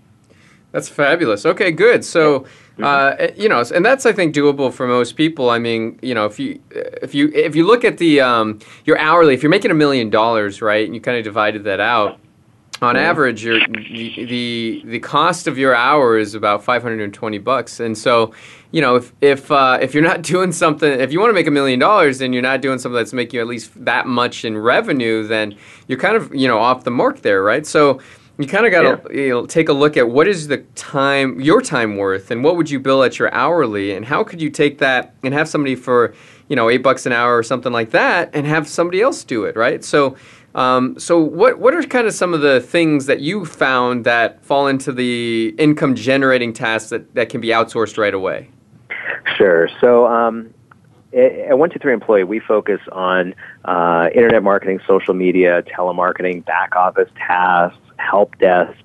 [0.73, 1.47] That's fabulous.
[1.47, 2.05] Okay, good.
[2.05, 2.45] So,
[2.83, 5.49] uh, you know, and that's I think doable for most people.
[5.49, 8.99] I mean, you know, if you if you if you look at the um, your
[8.99, 12.21] hourly, if you're making a million dollars, right, and you kind of divided that out,
[12.83, 17.81] on average, your the the cost of your hour is about 520 bucks.
[17.81, 18.33] And so,
[18.71, 21.47] you know, if if uh, if you're not doing something, if you want to make
[21.47, 24.45] a million dollars, and you're not doing something that's making you at least that much
[24.45, 27.67] in revenue, then you're kind of you know off the mark there, right?
[27.67, 28.01] So
[28.39, 31.41] you kind of got to you know, take a look at what is the time
[31.41, 34.49] your time worth and what would you bill at your hourly and how could you
[34.49, 36.15] take that and have somebody for
[36.49, 39.45] you know eight bucks an hour or something like that and have somebody else do
[39.45, 39.85] it right?
[39.85, 40.17] So
[40.55, 44.45] um, so what what are kind of some of the things that you found that
[44.45, 48.51] fall into the income generating tasks that, that can be outsourced right away
[49.37, 49.69] Sure.
[49.81, 50.53] So um,
[51.13, 56.45] at at one two three employee, we focus on uh, internet marketing, social media, telemarketing,
[56.45, 58.79] back office tasks, help desk,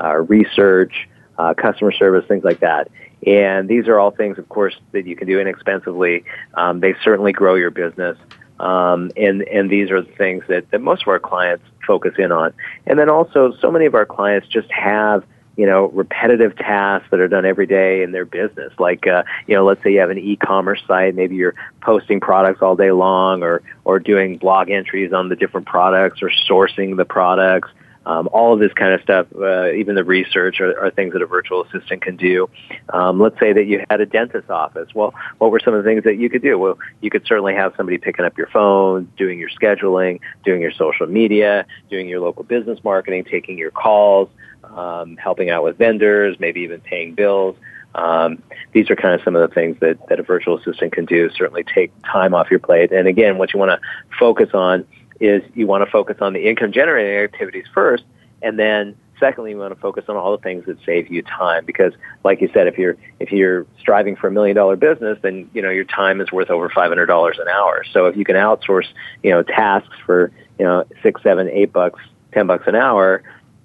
[0.00, 2.90] uh, research, uh, customer service, things like that.
[3.26, 6.24] And these are all things, of course, that you can do inexpensively.
[6.54, 8.16] Um, they certainly grow your business.
[8.60, 12.32] Um, and, and these are the things that, that most of our clients focus in
[12.32, 12.52] on.
[12.86, 15.24] And then also, so many of our clients just have
[15.56, 18.72] you know, repetitive tasks that are done every day in their business.
[18.78, 22.62] Like, uh, you know, let's say you have an e-commerce site, maybe you're posting products
[22.62, 27.04] all day long or, or doing blog entries on the different products or sourcing the
[27.04, 27.70] products
[28.06, 31.22] um, all of this kind of stuff, uh, even the research, are, are, things that
[31.22, 32.48] a virtual assistant can do.
[32.90, 34.94] Um, let's say that you had a dentist's office.
[34.94, 36.56] Well, what were some of the things that you could do?
[36.56, 40.70] Well, you could certainly have somebody picking up your phone, doing your scheduling, doing your
[40.70, 44.28] social media, doing your local business marketing, taking your calls,
[44.62, 47.56] um, helping out with vendors, maybe even paying bills.
[47.96, 48.42] Um,
[48.72, 51.28] these are kind of some of the things that, that a virtual assistant can do.
[51.30, 52.92] Certainly take time off your plate.
[52.92, 53.80] And again, what you want to
[54.18, 54.86] focus on
[55.20, 58.04] is you want to focus on the income generating activities first,
[58.42, 61.64] and then secondly, you want to focus on all the things that save you time
[61.64, 61.92] because,
[62.24, 65.62] like you said, if you're if you're striving for a million dollar business, then you
[65.62, 67.84] know your time is worth over five hundred dollars an hour.
[67.92, 68.86] So if you can outsource,
[69.22, 72.00] you know, tasks for you know six, seven, eight bucks,
[72.32, 73.22] ten bucks an hour,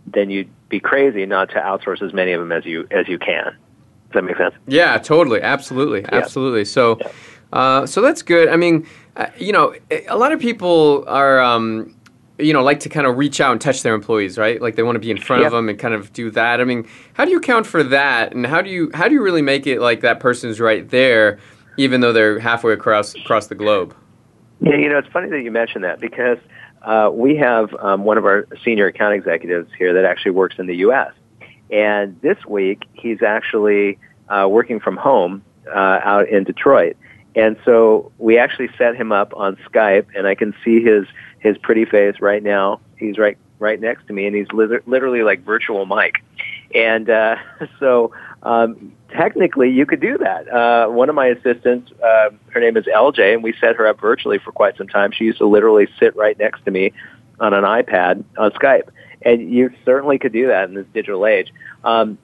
[0.07, 3.19] then you'd be crazy not to outsource as many of them as you as you
[3.19, 3.55] can.
[4.11, 4.55] Does that make sense?
[4.67, 6.65] Yeah, totally, absolutely, absolutely.
[6.65, 7.11] So, yeah.
[7.53, 8.49] Uh, so that's good.
[8.49, 9.75] I mean, uh, you know,
[10.07, 11.95] a lot of people are, um,
[12.39, 14.61] you know, like to kind of reach out and touch their employees, right?
[14.61, 16.61] Like they want to be in front of them and kind of do that.
[16.61, 19.21] I mean, how do you account for that, and how do you how do you
[19.21, 21.39] really make it like that person's right there,
[21.77, 23.95] even though they're halfway across across the globe?
[24.61, 26.37] Yeah, you know, it's funny that you mentioned that because
[26.83, 30.67] uh, we have um, one of our senior account executives here that actually works in
[30.67, 31.11] the U.S.
[31.71, 33.97] And this week, he's actually
[34.29, 36.97] uh, working from home uh, out in Detroit.
[37.35, 41.05] And so we actually set him up on Skype, and I can see his
[41.39, 42.81] his pretty face right now.
[42.97, 46.23] He's right right next to me, and he's li- literally like virtual Mike.
[46.75, 47.37] And uh,
[47.79, 48.11] so
[48.43, 50.49] um, technically, you could do that.
[50.49, 54.01] Uh, one of my assistants, uh, her name is LJ, and we set her up
[54.01, 55.11] virtually for quite some time.
[55.11, 56.91] She used to literally sit right next to me
[57.39, 58.89] on an iPad on Skype,
[59.21, 61.53] and you certainly could do that in this digital age.
[61.83, 62.17] Um,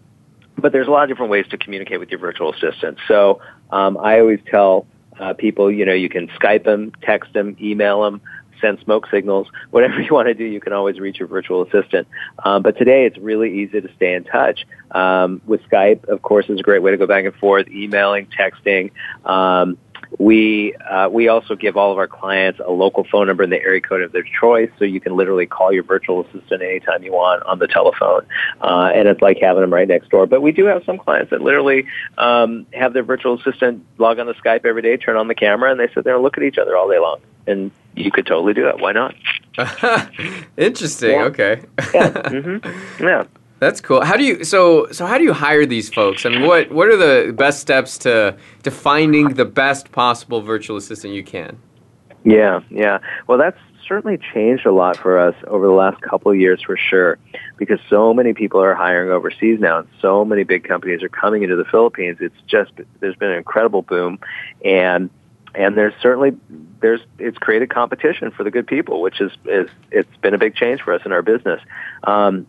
[0.58, 2.98] but there's a lot of different ways to communicate with your virtual assistant.
[3.08, 4.88] So um, I always tell
[5.20, 8.22] uh, people, you know, you can Skype them, text them, email them,
[8.62, 12.08] send smoke signals, whatever you want to do, you can always reach your virtual assistant.
[12.44, 14.66] Um, but today it's really easy to stay in touch.
[14.92, 18.28] Um, with Skype, of course, is a great way to go back and forth, emailing,
[18.28, 18.92] texting.
[19.26, 19.78] Um,
[20.18, 23.62] we uh, we also give all of our clients a local phone number in the
[23.62, 27.12] area code of their choice, so you can literally call your virtual assistant anytime you
[27.12, 28.26] want on the telephone,
[28.62, 30.26] uh, and it's like having them right next door.
[30.26, 31.86] But we do have some clients that literally
[32.18, 35.72] um, have their virtual assistant log on to Skype every day, turn on the camera,
[35.72, 37.20] and they sit there and look at each other all day long.
[37.46, 38.80] And you could totally do that.
[38.80, 39.16] Why not?
[40.58, 41.12] Interesting.
[41.12, 41.24] Yeah.
[41.24, 41.62] Okay.
[41.94, 42.10] yeah.
[42.12, 43.04] Mm-hmm.
[43.04, 43.24] Yeah.
[43.60, 44.04] That's cool.
[44.04, 46.26] How do you so so how do you hire these folks?
[46.26, 50.78] I mean, what what are the best steps to to finding the best possible virtual
[50.78, 51.58] assistant you can?
[52.24, 53.00] Yeah, yeah.
[53.26, 56.78] Well, that's certainly changed a lot for us over the last couple of years for
[56.78, 57.18] sure
[57.58, 61.44] because so many people are hiring overseas now and so many big companies are coming
[61.44, 62.18] into the Philippines.
[62.20, 64.20] It's just there's been an incredible boom
[64.64, 65.10] and
[65.56, 66.36] and there's certainly
[66.82, 70.56] there's it's created competition for the good people, which is is it's been a big
[70.56, 71.62] change for us in our business.
[72.04, 72.46] Um,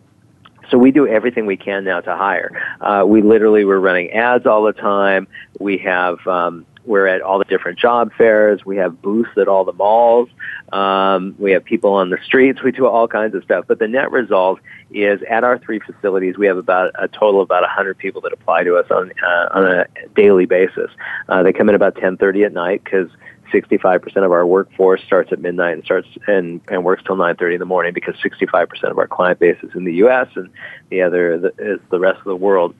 [0.69, 2.77] so we do everything we can now to hire.
[2.81, 5.27] Uh, we literally we're running ads all the time.
[5.59, 8.65] We have um, we're at all the different job fairs.
[8.65, 10.29] We have booths at all the malls.
[10.71, 12.63] Um, we have people on the streets.
[12.63, 13.65] We do all kinds of stuff.
[13.67, 14.59] But the net result
[14.91, 18.33] is at our three facilities, we have about a total of about 100 people that
[18.33, 20.89] apply to us on uh, on a daily basis.
[21.27, 23.09] Uh, they come in about 10:30 at night because
[23.51, 27.59] 65% of our workforce starts at midnight and starts and, and works till 9:30 in
[27.59, 30.27] the morning because 65% of our client base is in the U.S.
[30.35, 30.49] and
[30.89, 32.75] the other is the rest of the world.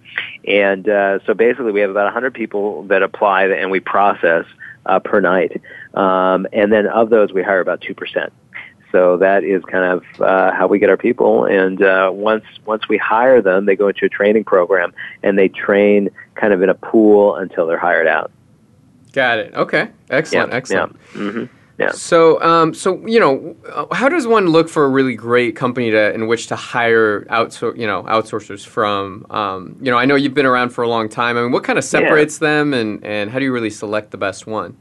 [0.45, 4.45] And uh, so basically, we have about 100 people that apply and we process
[4.85, 5.61] uh, per night.
[5.93, 8.33] Um, and then of those, we hire about two percent.
[8.91, 11.45] So that is kind of uh, how we get our people.
[11.45, 15.47] And uh, once once we hire them, they go into a training program and they
[15.47, 18.31] train kind of in a pool until they're hired out.
[19.13, 19.53] Got it.
[19.53, 19.89] Okay.
[20.09, 20.51] Excellent.
[20.51, 20.95] Yeah, excellent.
[21.13, 21.21] Yeah.
[21.21, 21.55] Mm-hmm.
[21.79, 21.91] Yeah.
[21.93, 23.55] So, um, so you know,
[23.93, 27.77] how does one look for a really great company to in which to hire outsor-
[27.77, 29.25] you know outsourcers from?
[29.29, 31.37] Um, you know, I know you've been around for a long time.
[31.37, 32.49] I mean, what kind of separates yeah.
[32.49, 34.75] them, and and how do you really select the best one?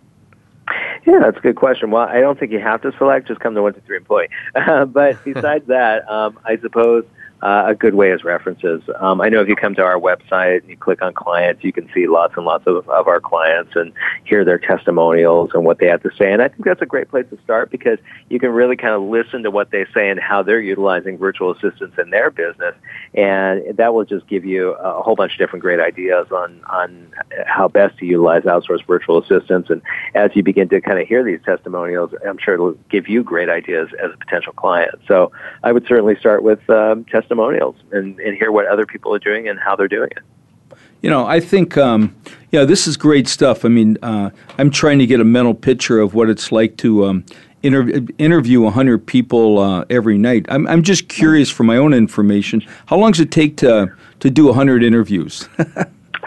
[1.06, 1.92] Yeah, that's a good question.
[1.92, 4.28] Well, I don't think you have to select; just come to one two three employee.
[4.56, 7.04] Uh, but besides that, um, I suppose
[7.42, 8.82] uh, a good way is references.
[8.98, 11.72] Um, I know if you come to our website and you click on clients, you
[11.72, 13.92] can see lots and lots of, of our clients and
[14.24, 16.32] hear their testimonials and what they have to say.
[16.32, 19.02] And I think that's a great place to start because you can really kind of
[19.02, 22.74] listen to what they say and how they're utilizing virtual assistants in their business.
[23.14, 27.14] And that will just give you a whole bunch of different great ideas on, on
[27.46, 29.70] how best to utilize outsourced virtual assistants.
[29.70, 29.80] And
[30.16, 33.48] as you begin to kind of hear these testimonials, I'm sure it'll give you great
[33.48, 34.96] ideas as a potential client.
[35.06, 35.30] So
[35.62, 39.48] I would certainly start with um, testimonials and, and hear what other people are doing
[39.48, 40.76] and how they're doing it.
[41.02, 42.14] You know, I think, um,
[42.50, 43.64] yeah, this is great stuff.
[43.64, 47.06] I mean, uh, I'm trying to get a mental picture of what it's like to
[47.06, 47.24] um,
[47.62, 50.46] inter- interview 100 people uh, every night.
[50.48, 52.62] I'm, I'm just curious for my own information.
[52.86, 55.48] How long does it take to, to do 100 interviews?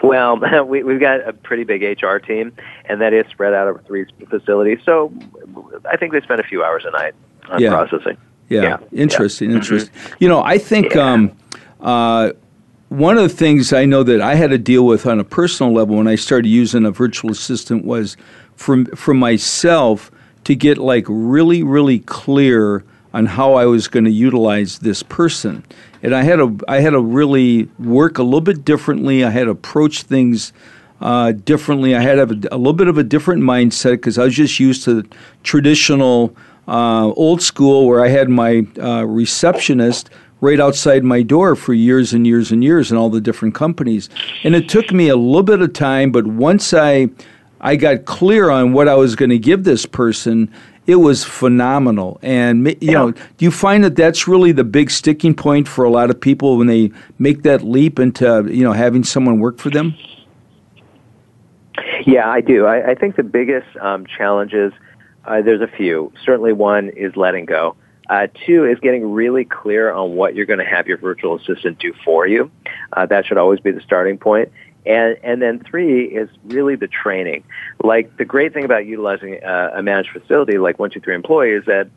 [0.02, 0.36] Well,
[0.66, 2.52] we, we've got a pretty big HR team,
[2.86, 4.80] and that is spread out over three facilities.
[4.84, 5.12] So
[5.88, 7.14] I think they spend a few hours a night
[7.48, 7.70] on Yeah.
[7.70, 8.16] processing.
[8.52, 8.76] Yeah, Yeah.
[8.92, 9.56] interesting, Yeah.
[9.56, 9.92] interesting.
[10.20, 11.12] You know, I think Yeah.
[11.12, 11.30] um,
[11.80, 12.30] uh,
[12.88, 15.72] one of the things I know that I had to deal with on a personal
[15.72, 18.16] level when I started using a virtual assistant was
[18.54, 20.10] from for myself
[20.44, 22.84] to get like really, really clear
[23.14, 25.64] on how I was going to utilize this person,
[26.02, 29.24] and I had to I had to really work a little bit differently.
[29.24, 30.52] I had to approach things
[31.00, 31.94] uh, differently.
[31.96, 34.84] I had a, a little bit of a different mindset because I was just used
[34.84, 35.04] to
[35.42, 36.34] traditional,
[36.68, 40.10] uh, old school, where I had my uh, receptionist
[40.40, 44.10] right outside my door for years and years and years in all the different companies.
[44.42, 47.08] And it took me a little bit of time, but once I
[47.62, 50.52] I got clear on what I was going to give this person.
[50.84, 55.32] It was phenomenal, and you know, do you find that that's really the big sticking
[55.32, 56.90] point for a lot of people when they
[57.20, 59.94] make that leap into you know having someone work for them?
[62.04, 62.66] Yeah, I do.
[62.66, 64.72] I, I think the biggest um, challenges,
[65.24, 66.12] uh, there's a few.
[66.24, 67.76] Certainly one is letting go.
[68.08, 71.78] Uh, two is getting really clear on what you're going to have your virtual assistant
[71.78, 72.50] do for you.
[72.92, 74.50] Uh, that should always be the starting point.
[74.84, 77.44] And, and then three is really the training.
[77.82, 81.88] Like the great thing about utilizing uh, a managed facility like 123 Employee is that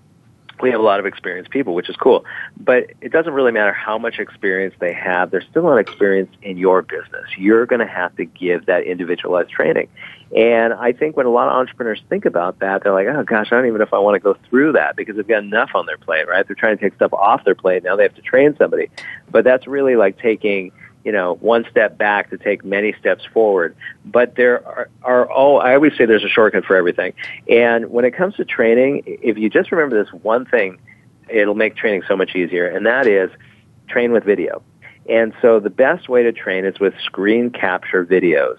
[0.61, 2.25] we have a lot of experienced people, which is cool.
[2.57, 5.31] But it doesn't really matter how much experience they have.
[5.31, 7.25] They're still not experienced in your business.
[7.37, 9.89] You're going to have to give that individualized training.
[10.35, 13.47] And I think when a lot of entrepreneurs think about that, they're like, oh gosh,
[13.51, 15.71] I don't even know if I want to go through that because they've got enough
[15.75, 16.45] on their plate, right?
[16.47, 17.83] They're trying to take stuff off their plate.
[17.83, 18.89] Now they have to train somebody.
[19.29, 20.71] But that's really like taking
[21.05, 23.75] you know, one step back to take many steps forward.
[24.03, 27.13] But there are, are all, I always say there's a shortcut for everything.
[27.47, 30.79] And when it comes to training, if you just remember this one thing,
[31.29, 33.29] it'll make training so much easier, and that is
[33.87, 34.63] train with video.
[35.07, 38.57] And so the best way to train is with screen capture videos.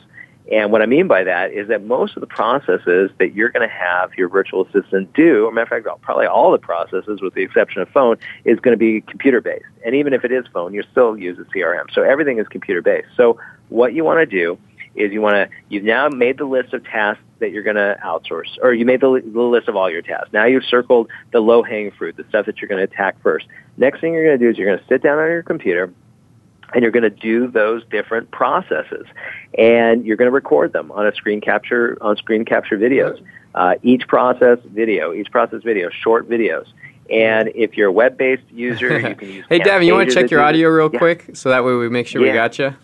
[0.51, 3.69] And what I mean by that is that most of the processes that you're going
[3.69, 7.35] to have your virtual assistant do, or matter of fact, probably all the processes with
[7.35, 9.65] the exception of phone, is going to be computer based.
[9.85, 11.93] And even if it is phone, you still use a CRM.
[11.93, 13.09] So everything is computer based.
[13.17, 13.41] So
[13.71, 14.57] what you want to do
[14.95, 17.99] is you want to, you've now made the list of tasks that you're going to
[18.03, 20.31] outsource, or you made the, the list of all your tasks.
[20.33, 23.47] Now you've circled the low hanging fruit, the stuff that you're going to attack first.
[23.77, 25.93] Next thing you're going to do is you're going to sit down on your computer
[26.75, 29.07] and you're going to do those different processes.
[29.59, 33.21] And you're going to record them on a screen capture on screen capture videos.
[33.55, 36.67] Uh, each process video each process video short videos.
[37.09, 40.31] And if you're a web-based user you can use hey, Davin, you want to check
[40.31, 40.99] your audio real Yeah.
[40.99, 42.75] quick so that way we make sure we got you?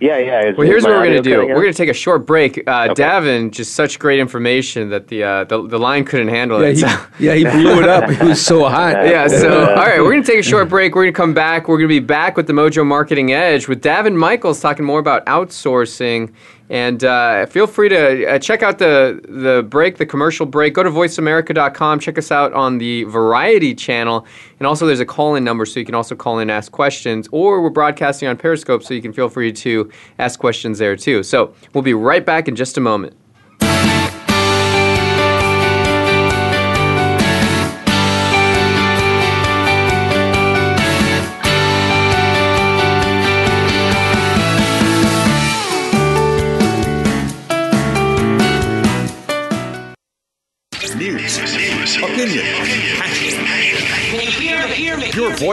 [0.00, 1.38] Yeah yeah Is- Well, here's what we're going to do.
[1.46, 2.58] We're going to take a short break.
[2.66, 3.02] Uh, Okay.
[3.02, 6.74] Davin, just such great information that the, uh, the the line couldn't handle Yeah, it.
[6.74, 8.10] he, So- yeah, he blew it up.
[8.10, 8.92] It was so hot.
[9.06, 10.94] yeah, so all right, we're going to take a short break.
[10.94, 11.68] We're going to come back.
[11.68, 14.98] We're going to be back with the Mojo Marketing Edge with Davin Michaels talking more
[15.00, 16.32] about outsourcing.
[16.68, 20.74] And uh, feel free to uh, check out the the break, the commercial break.
[20.74, 22.00] Go to voiceamerica.com.
[22.00, 24.26] Check us out on the Variety channel.
[24.58, 26.72] And also, there's a call in number so you can also call in and ask
[26.72, 27.28] questions.
[27.30, 31.22] Or we're broadcasting on Periscope so you can feel free to ask questions there too.
[31.22, 33.16] So we'll be right back in just a moment.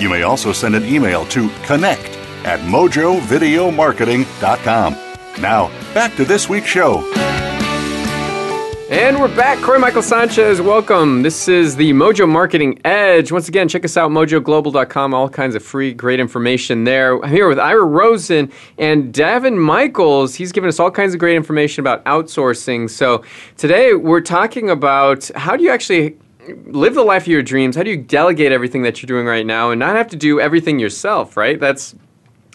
[0.00, 4.92] You may also send an email to connect at mojovideomarketing.com.
[5.42, 7.06] Now, back to this week's show.
[8.90, 9.62] And we're back.
[9.62, 11.22] Corey Michael Sanchez, welcome.
[11.22, 13.30] This is the Mojo Marketing Edge.
[13.30, 15.14] Once again, check us out, mojoglobal.com.
[15.14, 17.22] All kinds of free, great information there.
[17.22, 20.34] I'm here with Ira Rosen and Davin Michaels.
[20.34, 22.90] He's given us all kinds of great information about outsourcing.
[22.90, 23.22] So
[23.56, 26.16] today we're talking about how do you actually
[26.66, 27.76] live the life of your dreams?
[27.76, 30.40] How do you delegate everything that you're doing right now and not have to do
[30.40, 31.58] everything yourself, right?
[31.58, 31.94] That's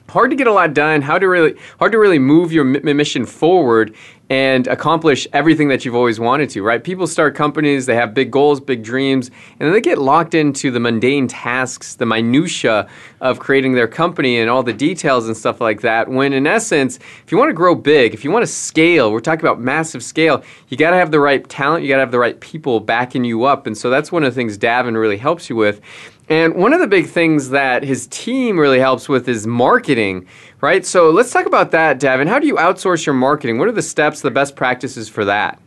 [0.10, 1.01] hard to get a lot done.
[1.01, 3.95] How to really hard to really move your mission forward
[4.28, 6.84] and accomplish everything that you've always wanted to, right?
[6.84, 9.30] People start companies, they have big goals, big dreams,
[9.60, 12.89] and then they get locked into the mundane tasks, the minutia
[13.22, 16.08] of creating their company and all the details and stuff like that.
[16.08, 19.20] When in essence, if you want to grow big, if you want to scale, we're
[19.20, 22.12] talking about massive scale, you got to have the right talent, you got to have
[22.12, 23.68] the right people backing you up.
[23.68, 25.82] And so that's one of the things Davin really helps you with.
[26.28, 30.28] And one of the big things that his team really helps with is marketing,
[30.59, 30.86] right?
[30.86, 32.28] So let's talk about that, Davin.
[32.28, 33.59] How do you outsource your marketing?
[33.59, 35.59] What are the steps, the best practices for that?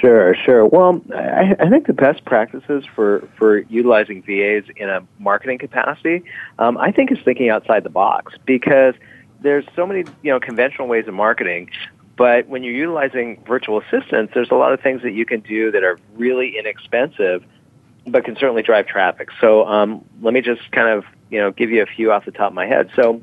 [0.00, 0.66] Sure, sure.
[0.66, 6.24] Well, I, I think the best practices for, for utilizing VAs in a marketing capacity,
[6.58, 8.94] um, I think is thinking outside the box because
[9.42, 11.70] there's so many you know conventional ways of marketing.
[12.16, 15.70] But when you're utilizing virtual assistants, there's a lot of things that you can do
[15.72, 17.44] that are really inexpensive,
[18.06, 19.28] but can certainly drive traffic.
[19.40, 22.32] So um, let me just kind of you know give you a few off the
[22.32, 22.90] top of my head.
[22.96, 23.22] So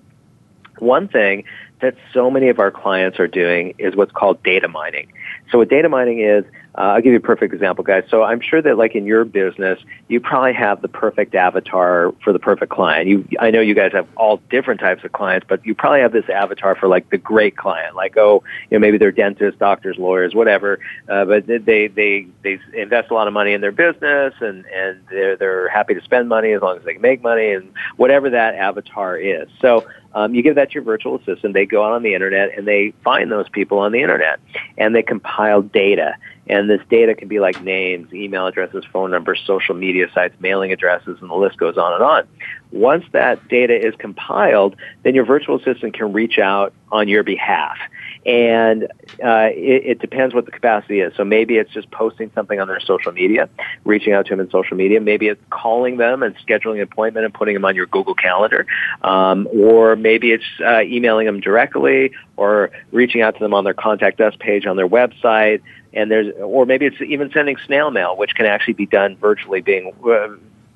[0.80, 1.44] one thing
[1.82, 5.12] that so many of our clients are doing is what's called data mining.
[5.52, 6.46] So what data mining is,
[6.76, 8.06] uh, I'll give you a perfect example, guys.
[8.10, 12.32] So I'm sure that like in your business, you probably have the perfect avatar for
[12.32, 13.10] the perfect client.
[13.10, 16.14] You, I know you guys have all different types of clients, but you probably have
[16.14, 19.98] this avatar for like the great client, like oh, you know maybe they're dentists, doctors,
[19.98, 20.80] lawyers, whatever.
[21.10, 25.02] Uh, but they they they invest a lot of money in their business, and and
[25.10, 28.30] they're they're happy to spend money as long as they can make money, and whatever
[28.30, 29.50] that avatar is.
[29.60, 31.54] So um, you give that to your virtual assistant.
[31.54, 34.40] They go out on the internet and they find those people on the internet,
[34.78, 36.16] and they compile data.
[36.52, 40.74] And this data can be like names, email addresses, phone numbers, social media sites, mailing
[40.74, 42.28] addresses, and the list goes on and on.
[42.72, 47.78] Once that data is compiled, then your virtual assistant can reach out on your behalf.
[48.26, 48.84] And
[49.24, 51.14] uh, it, it depends what the capacity is.
[51.16, 53.50] So maybe it's just posting something on their social media,
[53.86, 55.00] reaching out to them in social media.
[55.00, 58.66] Maybe it's calling them and scheduling an appointment and putting them on your Google Calendar.
[59.04, 63.74] Um, or maybe it's uh, emailing them directly or reaching out to them on their
[63.74, 65.62] contact us page on their website.
[65.94, 69.62] And there's, or maybe it's even sending snail mail, which can actually be done virtually,
[69.62, 70.30] being uh,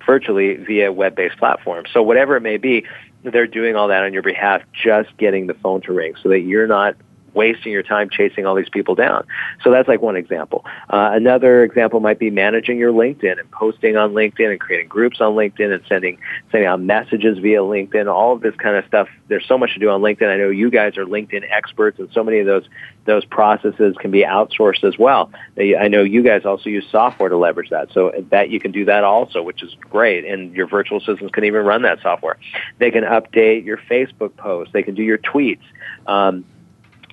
[0.06, 1.90] virtually via web-based platforms.
[1.92, 2.86] So whatever it may be,
[3.24, 6.42] they're doing all that on your behalf, just getting the phone to ring, so that
[6.42, 6.96] you're not
[7.36, 9.28] wasting your time chasing all these people down.
[9.64, 10.66] So that's like one example.
[10.90, 15.22] Uh, another example might be managing your LinkedIn and posting on LinkedIn and creating groups
[15.22, 16.18] on LinkedIn and sending
[16.52, 18.12] sending out messages via LinkedIn.
[18.12, 19.08] All of this kind of stuff.
[19.28, 20.28] There's so much to do on LinkedIn.
[20.28, 22.68] I know you guys are LinkedIn experts, and so many of those
[23.06, 25.30] those processes can be outsourced as well.
[25.58, 28.86] I know you guys also use software to leverage that, so that you can do
[28.86, 30.26] that also, which is great.
[30.26, 32.38] And your virtual assistants can even run that software.
[32.80, 34.74] They can update your Facebook posts.
[34.74, 35.62] They can do your tweets.
[36.08, 36.46] Um,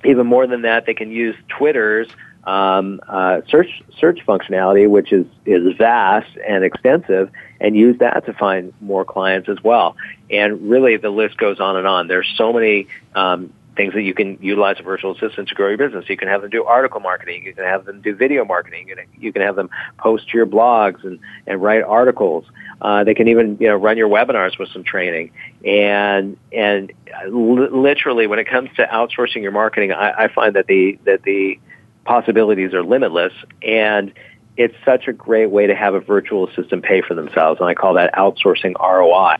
[0.05, 2.07] even more than that, they can use Twitter's
[2.43, 7.29] um, uh, search search functionality, which is is vast and extensive,
[7.59, 9.95] and use that to find more clients as well.
[10.29, 12.07] And really, the list goes on and on.
[12.07, 15.77] There's so many um, things that you can utilize a virtual assistant to grow your
[15.77, 16.05] business.
[16.07, 17.43] You can have them do article marketing.
[17.43, 18.87] You can have them do video marketing.
[19.17, 22.45] You can, have them post to your blogs and, and write articles.
[22.81, 25.31] Uh, they can even you know run your webinars with some training.
[25.65, 26.91] And and
[27.27, 31.23] li- literally, when it comes to outsourcing your marketing, I, I find that the that
[31.23, 31.59] the
[32.05, 33.33] possibilities are limitless.
[33.61, 34.13] And
[34.55, 37.59] it's such a great way to have a virtual assistant pay for themselves.
[37.59, 39.37] And I call that outsourcing ROI.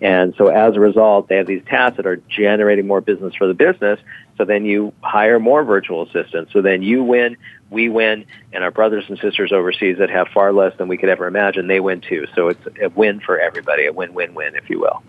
[0.00, 3.46] And so as a result, they have these tasks that are generating more business for
[3.46, 4.00] the business.
[4.38, 6.52] So then you hire more virtual assistants.
[6.52, 7.36] So then you win,
[7.70, 11.08] we win, and our brothers and sisters overseas that have far less than we could
[11.08, 12.26] ever imagine, they win too.
[12.34, 15.02] So it's a win for everybody, a win-win-win, if you will.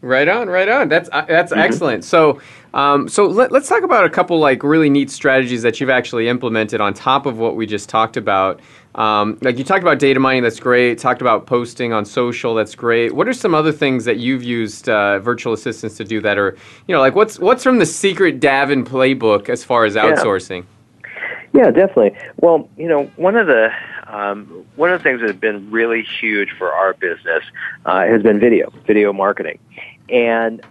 [0.00, 0.88] Right on, right on.
[0.88, 1.60] That's uh, that's mm-hmm.
[1.60, 2.04] excellent.
[2.04, 2.40] So,
[2.72, 6.28] um, so let, us talk about a couple like really neat strategies that you've actually
[6.28, 8.60] implemented on top of what we just talked about.
[8.94, 10.98] Um, like you talked about data mining, that's great.
[10.98, 13.12] Talked about posting on social, that's great.
[13.12, 16.56] What are some other things that you've used uh, virtual assistants to do that, or
[16.86, 20.64] you know, like what's what's from the secret Davin playbook as far as outsourcing?
[21.52, 22.16] Yeah, yeah definitely.
[22.36, 23.70] Well, you know, one of the
[24.08, 27.44] um, one of the things that has been really huge for our business
[27.84, 29.58] uh, has been video, video marketing.
[30.08, 30.62] And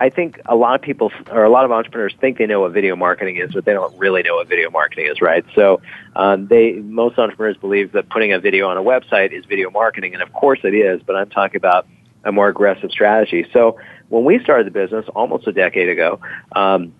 [0.00, 2.72] I think a lot of people or a lot of entrepreneurs think they know what
[2.72, 5.44] video marketing is, but they don't really know what video marketing is, right?
[5.54, 5.80] So
[6.14, 10.14] um, they most entrepreneurs believe that putting a video on a website is video marketing,
[10.14, 11.02] and of course it is.
[11.02, 11.86] But I'm talking about
[12.24, 13.46] a more aggressive strategy.
[13.52, 13.78] So
[14.08, 16.20] when we started the business almost a decade ago,
[16.54, 16.94] um,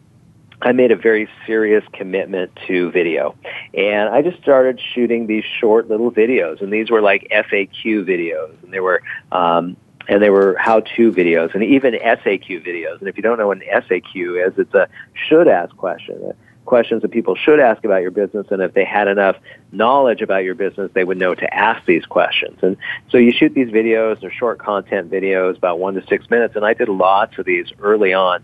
[0.61, 3.37] I made a very serious commitment to video.
[3.75, 6.61] And I just started shooting these short little videos.
[6.61, 8.63] And these were like FAQ videos.
[8.63, 9.77] And they were, um,
[10.09, 12.99] and they were how-to videos and even SAQ videos.
[12.99, 14.89] And if you don't know what an SAQ is, it's a
[15.29, 16.33] should-ask question.
[16.65, 19.37] Questions that people should ask about your business, and if they had enough
[19.73, 22.59] knowledge about your business, they would know to ask these questions.
[22.63, 22.77] And
[23.11, 26.67] so you shoot these videos, they're short content videos, about one to six minutes, and
[26.67, 28.43] I did lots of these early on.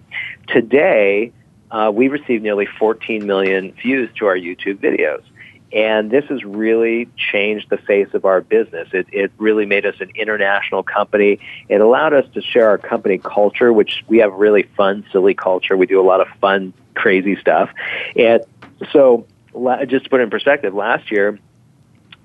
[0.49, 1.33] Today,
[1.75, 5.22] uh, we received nearly 14 million views to our YouTube videos.
[5.72, 8.89] And this has really changed the face of our business.
[8.93, 11.41] It, it really made us an international company.
[11.68, 15.77] It allowed us to share our company culture, which we have really fun, silly culture.
[15.77, 17.70] We do a lot of fun, crazy stuff.
[18.14, 18.45] And
[18.93, 19.27] so,
[19.89, 21.41] just to put it in perspective, last year,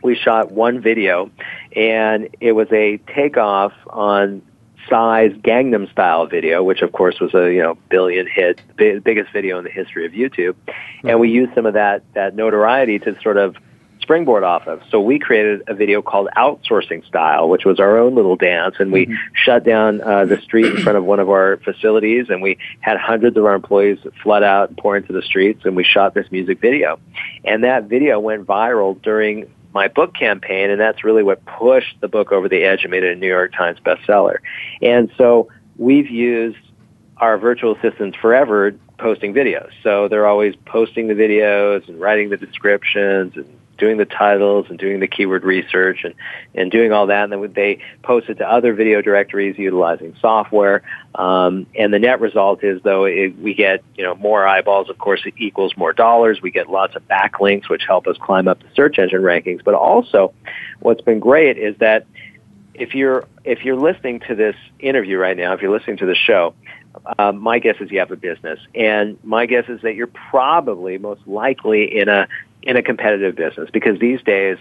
[0.03, 1.31] we shot one video
[1.75, 4.43] and it was a takeoff on
[4.87, 9.57] Psy's Gangnam Style video, which of course was a you know billion hit, biggest video
[9.57, 10.55] in the history of YouTube,
[11.03, 13.55] and we used some of that that notoriety to sort of
[14.01, 14.81] springboard off of.
[14.89, 18.91] So we created a video called Outsourcing Style, which was our own little dance, and
[18.91, 19.13] we mm-hmm.
[19.33, 22.97] shut down uh, the street in front of one of our facilities, and we had
[22.97, 26.25] hundreds of our employees flood out and pour into the streets, and we shot this
[26.31, 26.99] music video,
[27.43, 32.07] and that video went viral during my book campaign, and that's really what pushed the
[32.07, 34.37] book over the edge and made it a New York Times bestseller.
[34.81, 36.57] And so we've used
[37.17, 39.69] our virtual assistants forever posting videos.
[39.83, 43.47] So they're always posting the videos and writing the descriptions and
[43.79, 46.13] doing the titles and doing the keyword research and,
[46.53, 47.23] and doing all that.
[47.23, 50.83] And then they post it to other video directories utilizing software.
[51.15, 54.89] Um, and the net result is, though, it, we get you know more eyeballs.
[54.89, 56.41] Of course, it equals more dollars.
[56.41, 59.63] We get lots of backlinks, which help us climb up the search engine rankings.
[59.63, 60.33] But also,
[60.79, 62.05] what's been great is that
[62.73, 66.15] if you're if you're listening to this interview right now, if you're listening to the
[66.15, 66.53] show,
[67.17, 70.97] uh, my guess is you have a business, and my guess is that you're probably
[70.97, 72.27] most likely in a
[72.63, 74.57] in a competitive business because these days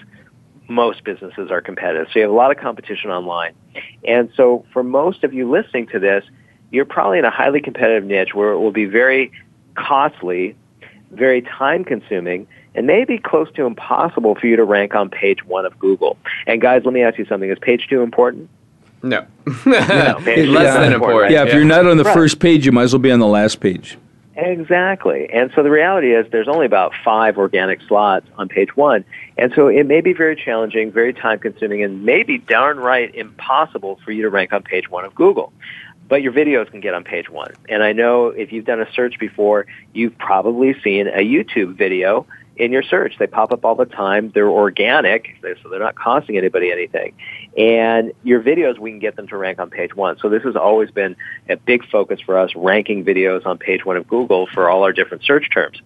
[0.69, 2.09] most businesses are competitive.
[2.13, 3.55] So you have a lot of competition online.
[4.05, 6.25] And so for most of you listening to this,
[6.71, 9.33] you're probably in a highly competitive niche where it will be very
[9.75, 10.55] costly,
[11.11, 15.65] very time consuming, and maybe close to impossible for you to rank on page one
[15.65, 16.19] of Google.
[16.47, 17.51] And guys, let me ask you something.
[17.51, 18.51] Is page two important?
[19.03, 19.27] No.
[19.67, 21.33] no less than important.
[21.33, 22.15] Yeah, if you're not on the right.
[22.15, 23.97] first page, you might as well be on the last page.
[24.41, 25.29] Exactly.
[25.33, 29.05] And so the reality is there's only about five organic slots on page one.
[29.37, 33.99] And so it may be very challenging, very time consuming, and maybe darn right impossible
[34.05, 35.53] for you to rank on page one of Google.
[36.09, 37.53] but your videos can get on page one.
[37.69, 42.27] And I know if you've done a search before, you've probably seen a YouTube video
[42.59, 43.15] in your search.
[43.19, 44.31] They pop up all the time.
[44.35, 47.15] They're organic, so they're not costing anybody anything.
[47.57, 50.19] And your videos, we can get them to rank on page one.
[50.19, 51.17] So this has always been
[51.49, 54.93] a big focus for us, ranking videos on page one of Google for all our
[54.93, 55.81] different search terms.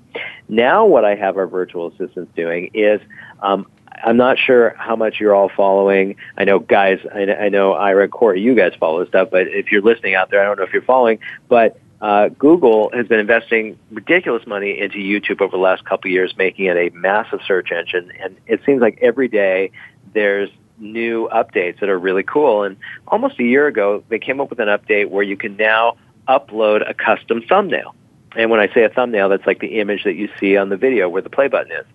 [0.48, 3.00] Now what I have our virtual assistants doing is
[3.40, 3.66] um,
[4.04, 6.16] I'm not sure how much you're all following.
[6.36, 10.14] I know, guys, I, know Ira, Corey, you guys follow stuff, but if you're listening
[10.14, 11.18] out there, I don't know if you're following,
[11.48, 16.12] but uh, Google has been investing ridiculous money into YouTube over the last couple of
[16.12, 18.10] years, making it a massive search engine.
[18.20, 19.70] And it seems like every day
[20.12, 22.64] there's new updates that are really cool.
[22.64, 22.76] And
[23.06, 25.96] almost a year ago, they came up with an update where you can now
[26.28, 27.94] upload a custom thumbnail.
[28.34, 30.76] And when I say a thumbnail, that's like the image that you see on the
[30.76, 31.86] video where the play button is.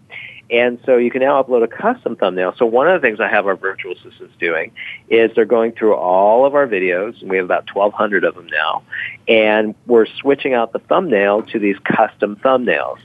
[0.50, 2.54] And so you can now upload a custom thumbnail.
[2.58, 4.72] So one of the things I have our virtual assistants doing
[5.10, 8.48] is they're going through all of our videos, and we have about 1,200 of them
[8.48, 8.84] now,
[9.28, 13.00] and we're switching out the thumbnail to these custom thumbnails.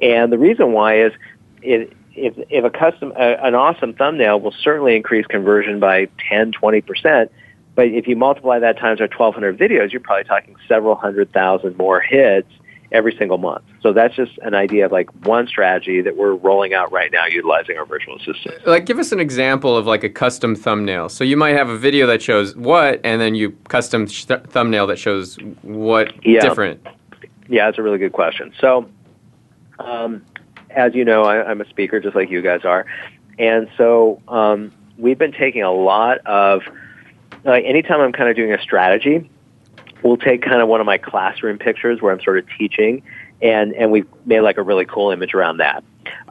[0.00, 1.12] And the reason why is
[1.62, 6.52] it, if, if a custom, uh, an awesome thumbnail will certainly increase conversion by 10,
[6.52, 7.28] 20%,
[7.74, 11.76] but if you multiply that times our 1,200 videos, you're probably talking several hundred thousand
[11.76, 12.48] more hits
[12.92, 13.64] every single month.
[13.80, 17.26] So that's just an idea of like one strategy that we're rolling out right now
[17.26, 18.66] utilizing our virtual assistant.
[18.66, 21.08] Like give us an example of like a custom thumbnail.
[21.08, 24.86] So you might have a video that shows what and then you custom sh- thumbnail
[24.86, 26.40] that shows what yeah.
[26.40, 26.86] different.
[27.48, 28.52] Yeah, that's a really good question.
[28.60, 28.88] So
[29.78, 30.24] um,
[30.70, 32.86] as you know, I, am a speaker just like you guys are.
[33.38, 36.62] And so um, we've been taking a lot of
[37.44, 39.28] like anytime I'm kind of doing a strategy,
[40.04, 43.02] we'll take kind of one of my classroom pictures where I'm sort of teaching,
[43.42, 45.82] and and we've made like a really cool image around that.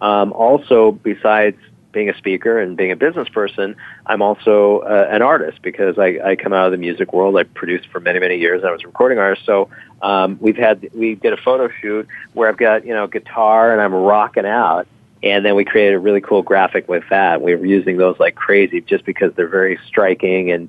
[0.02, 1.58] Um, also, besides
[1.92, 6.20] being a speaker and being a business person, I'm also uh, an artist because I,
[6.24, 7.38] I come out of the music world.
[7.38, 8.62] I produced for many many years.
[8.62, 9.70] And I was a recording artist, so
[10.02, 13.82] um, we've had we did a photo shoot where I've got you know guitar and
[13.82, 14.88] I'm rocking out.
[15.24, 17.42] And then we created a really cool graphic with that.
[17.42, 20.68] We were using those like crazy just because they're very striking and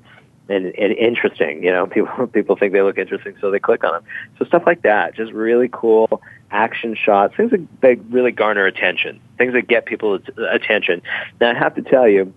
[0.49, 1.63] and, and interesting.
[1.63, 4.03] You know, people people think they look interesting, so they click on them.
[4.39, 6.21] So stuff like that, just really cool
[6.51, 11.01] action shots, things that, that really garner attention, things that get people's attention.
[11.41, 12.33] Now, I have to tell you,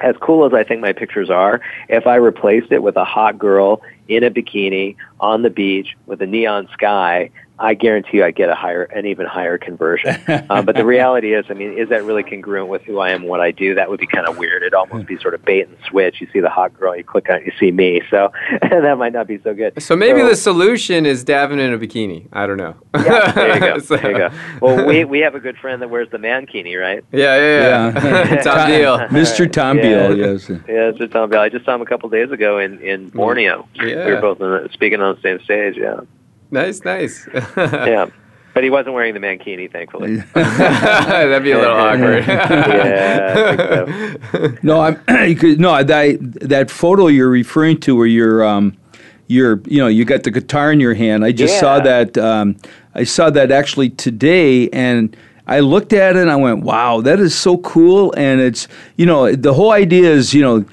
[0.00, 3.38] as cool as I think my pictures are, if I replaced it with a hot
[3.38, 8.32] girl in a bikini on the beach with a neon sky, I guarantee you I
[8.32, 10.20] get a higher, an even higher conversion.
[10.50, 13.22] um, but the reality is, I mean, is that really congruent with who I am
[13.22, 13.76] and what I do?
[13.76, 14.62] That would be kind of weird.
[14.62, 16.20] It'd almost be sort of bait and switch.
[16.20, 18.02] You see the hot girl, you click on it, you see me.
[18.10, 18.32] So
[18.62, 19.80] that might not be so good.
[19.80, 22.28] So maybe so, the solution is Davin in a bikini.
[22.32, 22.74] I don't know.
[22.94, 23.78] yeah, there you go.
[23.78, 23.94] so.
[24.04, 24.30] There you go.
[24.60, 27.04] Well, we we have a good friend that wears the mankini, right?
[27.12, 28.24] Yeah, yeah, yeah.
[28.34, 28.42] yeah.
[28.42, 28.98] Tom Beal.
[29.08, 29.50] Mr.
[29.50, 30.48] Tom yeah, Beal, yes.
[30.48, 30.56] Yeah,
[30.90, 31.10] Mr.
[31.10, 31.40] Tom Beal.
[31.40, 33.66] I just saw him a couple days ago in in Borneo.
[33.74, 34.06] Yeah.
[34.06, 35.76] We were both the, speaking on the same stage.
[35.76, 36.00] Yeah.
[36.54, 37.28] Nice, nice.
[37.56, 38.06] yeah.
[38.54, 40.16] But he wasn't wearing the mankini, thankfully.
[40.32, 42.24] That'd be a little awkward.
[42.28, 44.14] yeah.
[44.30, 44.56] So.
[44.62, 44.94] No, I'm
[45.58, 48.76] no that that photo you're referring to, where you're um,
[49.26, 51.24] you're you know you got the guitar in your hand.
[51.24, 51.60] I just yeah.
[51.60, 52.16] saw that.
[52.16, 52.56] Um,
[52.94, 55.16] I saw that actually today, and
[55.48, 59.04] I looked at it and I went, "Wow, that is so cool!" And it's you
[59.04, 60.64] know the whole idea is you know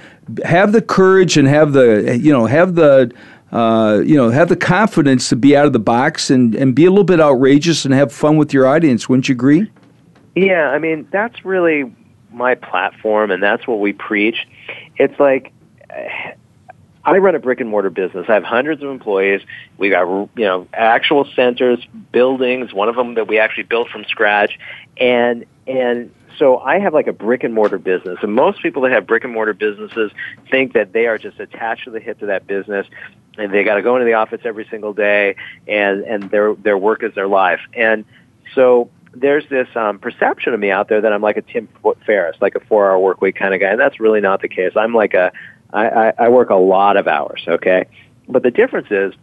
[0.46, 3.12] have the courage and have the you know have the
[3.52, 6.86] uh, you know, have the confidence to be out of the box and, and be
[6.86, 9.10] a little bit outrageous and have fun with your audience.
[9.10, 9.72] Wouldn't you agree?
[10.36, 11.94] Yeah, I mean, that's really
[12.32, 14.48] my platform, and that's what we preach.
[14.96, 15.52] It's like,
[17.04, 18.28] I run a brick and mortar business.
[18.30, 19.42] I have hundreds of employees.
[19.78, 24.06] We got, you know, actual centers, buildings, one of them that we actually built from
[24.06, 24.58] scratch.
[24.98, 28.92] And, and so I have like a brick and mortar business, and most people that
[28.92, 30.12] have brick and mortar businesses
[30.50, 32.88] think that they are just attached to the hip to that business,
[33.38, 35.36] and they got to go into the office every single day,
[35.68, 38.06] and and their their work is their life, and
[38.56, 41.68] so there's this um, perception of me out there that I'm like a Tim
[42.06, 44.74] Ferriss, like a four-hour work week kind of guy, and that's really not the case.
[44.76, 45.32] I'm like a
[45.74, 47.86] I, I, I work a lot of hours, okay,
[48.28, 49.14] but the difference is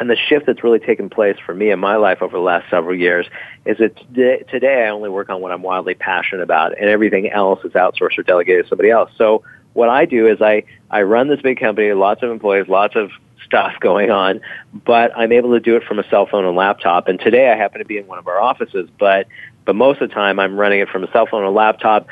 [0.00, 2.70] and the shift that's really taken place for me in my life over the last
[2.70, 3.26] several years
[3.64, 7.30] is that today, today I only work on what I'm wildly passionate about, and everything
[7.30, 9.10] else is outsourced or delegated to somebody else.
[9.18, 12.94] So what I do is I, I run this big company, lots of employees, lots
[12.96, 13.10] of
[13.48, 14.40] stuff going on,
[14.72, 17.08] but I'm able to do it from a cell phone and laptop.
[17.08, 19.26] And today I happen to be in one of our offices, but
[19.64, 22.06] but most of the time I'm running it from a cell phone and laptop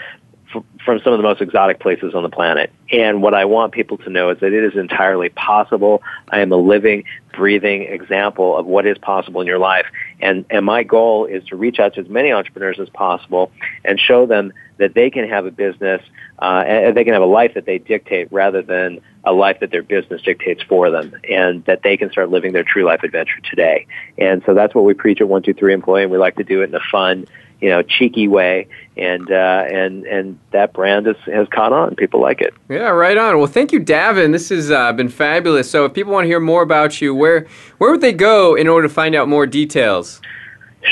[0.86, 2.70] from some of the most exotic places on the planet.
[2.90, 6.02] And what I want people to know is that it is entirely possible.
[6.30, 9.86] I am a living, breathing example of what is possible in your life.
[10.20, 13.50] And, and my goal is to reach out to as many entrepreneurs as possible
[13.84, 16.02] and show them that they can have a business,
[16.40, 19.70] uh, and they can have a life that they dictate rather than a life that
[19.70, 23.40] their business dictates for them, and that they can start living their true life adventure
[23.50, 23.86] today.
[24.18, 26.44] And so that's what we preach at One Two Three Employee, and we like to
[26.44, 27.26] do it in a fun,
[27.60, 31.94] you know, cheeky way, and uh, and and that brand has has caught on.
[31.96, 32.54] People like it.
[32.68, 33.38] Yeah, right on.
[33.38, 34.32] Well, thank you, Davin.
[34.32, 35.70] This has uh, been fabulous.
[35.70, 37.46] So, if people want to hear more about you, where
[37.78, 40.20] where would they go in order to find out more details?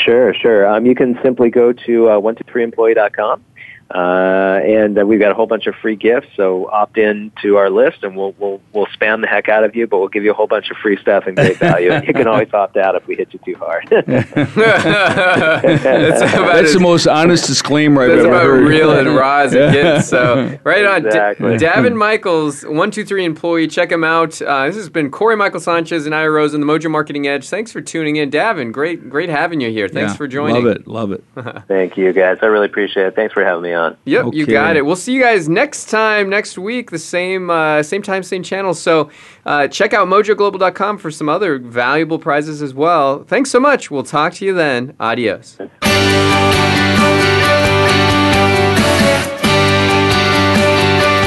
[0.05, 0.67] Sure, sure.
[0.67, 3.45] Um, you can simply go to uh, one two three employee.com
[3.91, 6.28] uh, and uh, we've got a whole bunch of free gifts.
[6.37, 9.74] So opt in to our list, and we'll we'll we'll spam the heck out of
[9.76, 11.93] you, but we'll give you a whole bunch of free stuff and great value.
[12.07, 13.87] you can always opt out if we hit you too hard.
[13.91, 14.30] that's
[16.24, 18.68] That's the most honest disclaimer I've That's ever about heard.
[18.68, 20.09] real and raw as it gets.
[20.09, 23.66] So right on, D- Davin Michaels, one two three employee.
[23.68, 24.41] Check him out.
[24.41, 27.49] Uh, this has been Corey Michael Sanchez and Ira Rose on the Mojo Marketing Edge.
[27.49, 28.72] Thanks for tuning in, Davin.
[28.72, 29.89] Great, great having you here.
[29.89, 30.64] Thanks Yeah, for joining.
[30.64, 31.24] Love it, love it.
[31.68, 32.39] Thank you, guys.
[32.43, 33.14] I really appreciate it.
[33.16, 33.97] Thanks for having me on.
[34.05, 34.85] Yep, you got it.
[34.87, 38.75] We'll see you guys next time, next week, the same uh, same time, same channel.
[38.75, 39.11] So
[39.47, 43.25] uh, check out mojoglobal.com for some other valuable prizes as well.
[43.25, 43.91] Thanks so much.
[43.91, 44.95] We'll talk to you then.
[45.01, 45.59] Adios.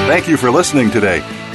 [0.08, 1.22] Thank you for listening today.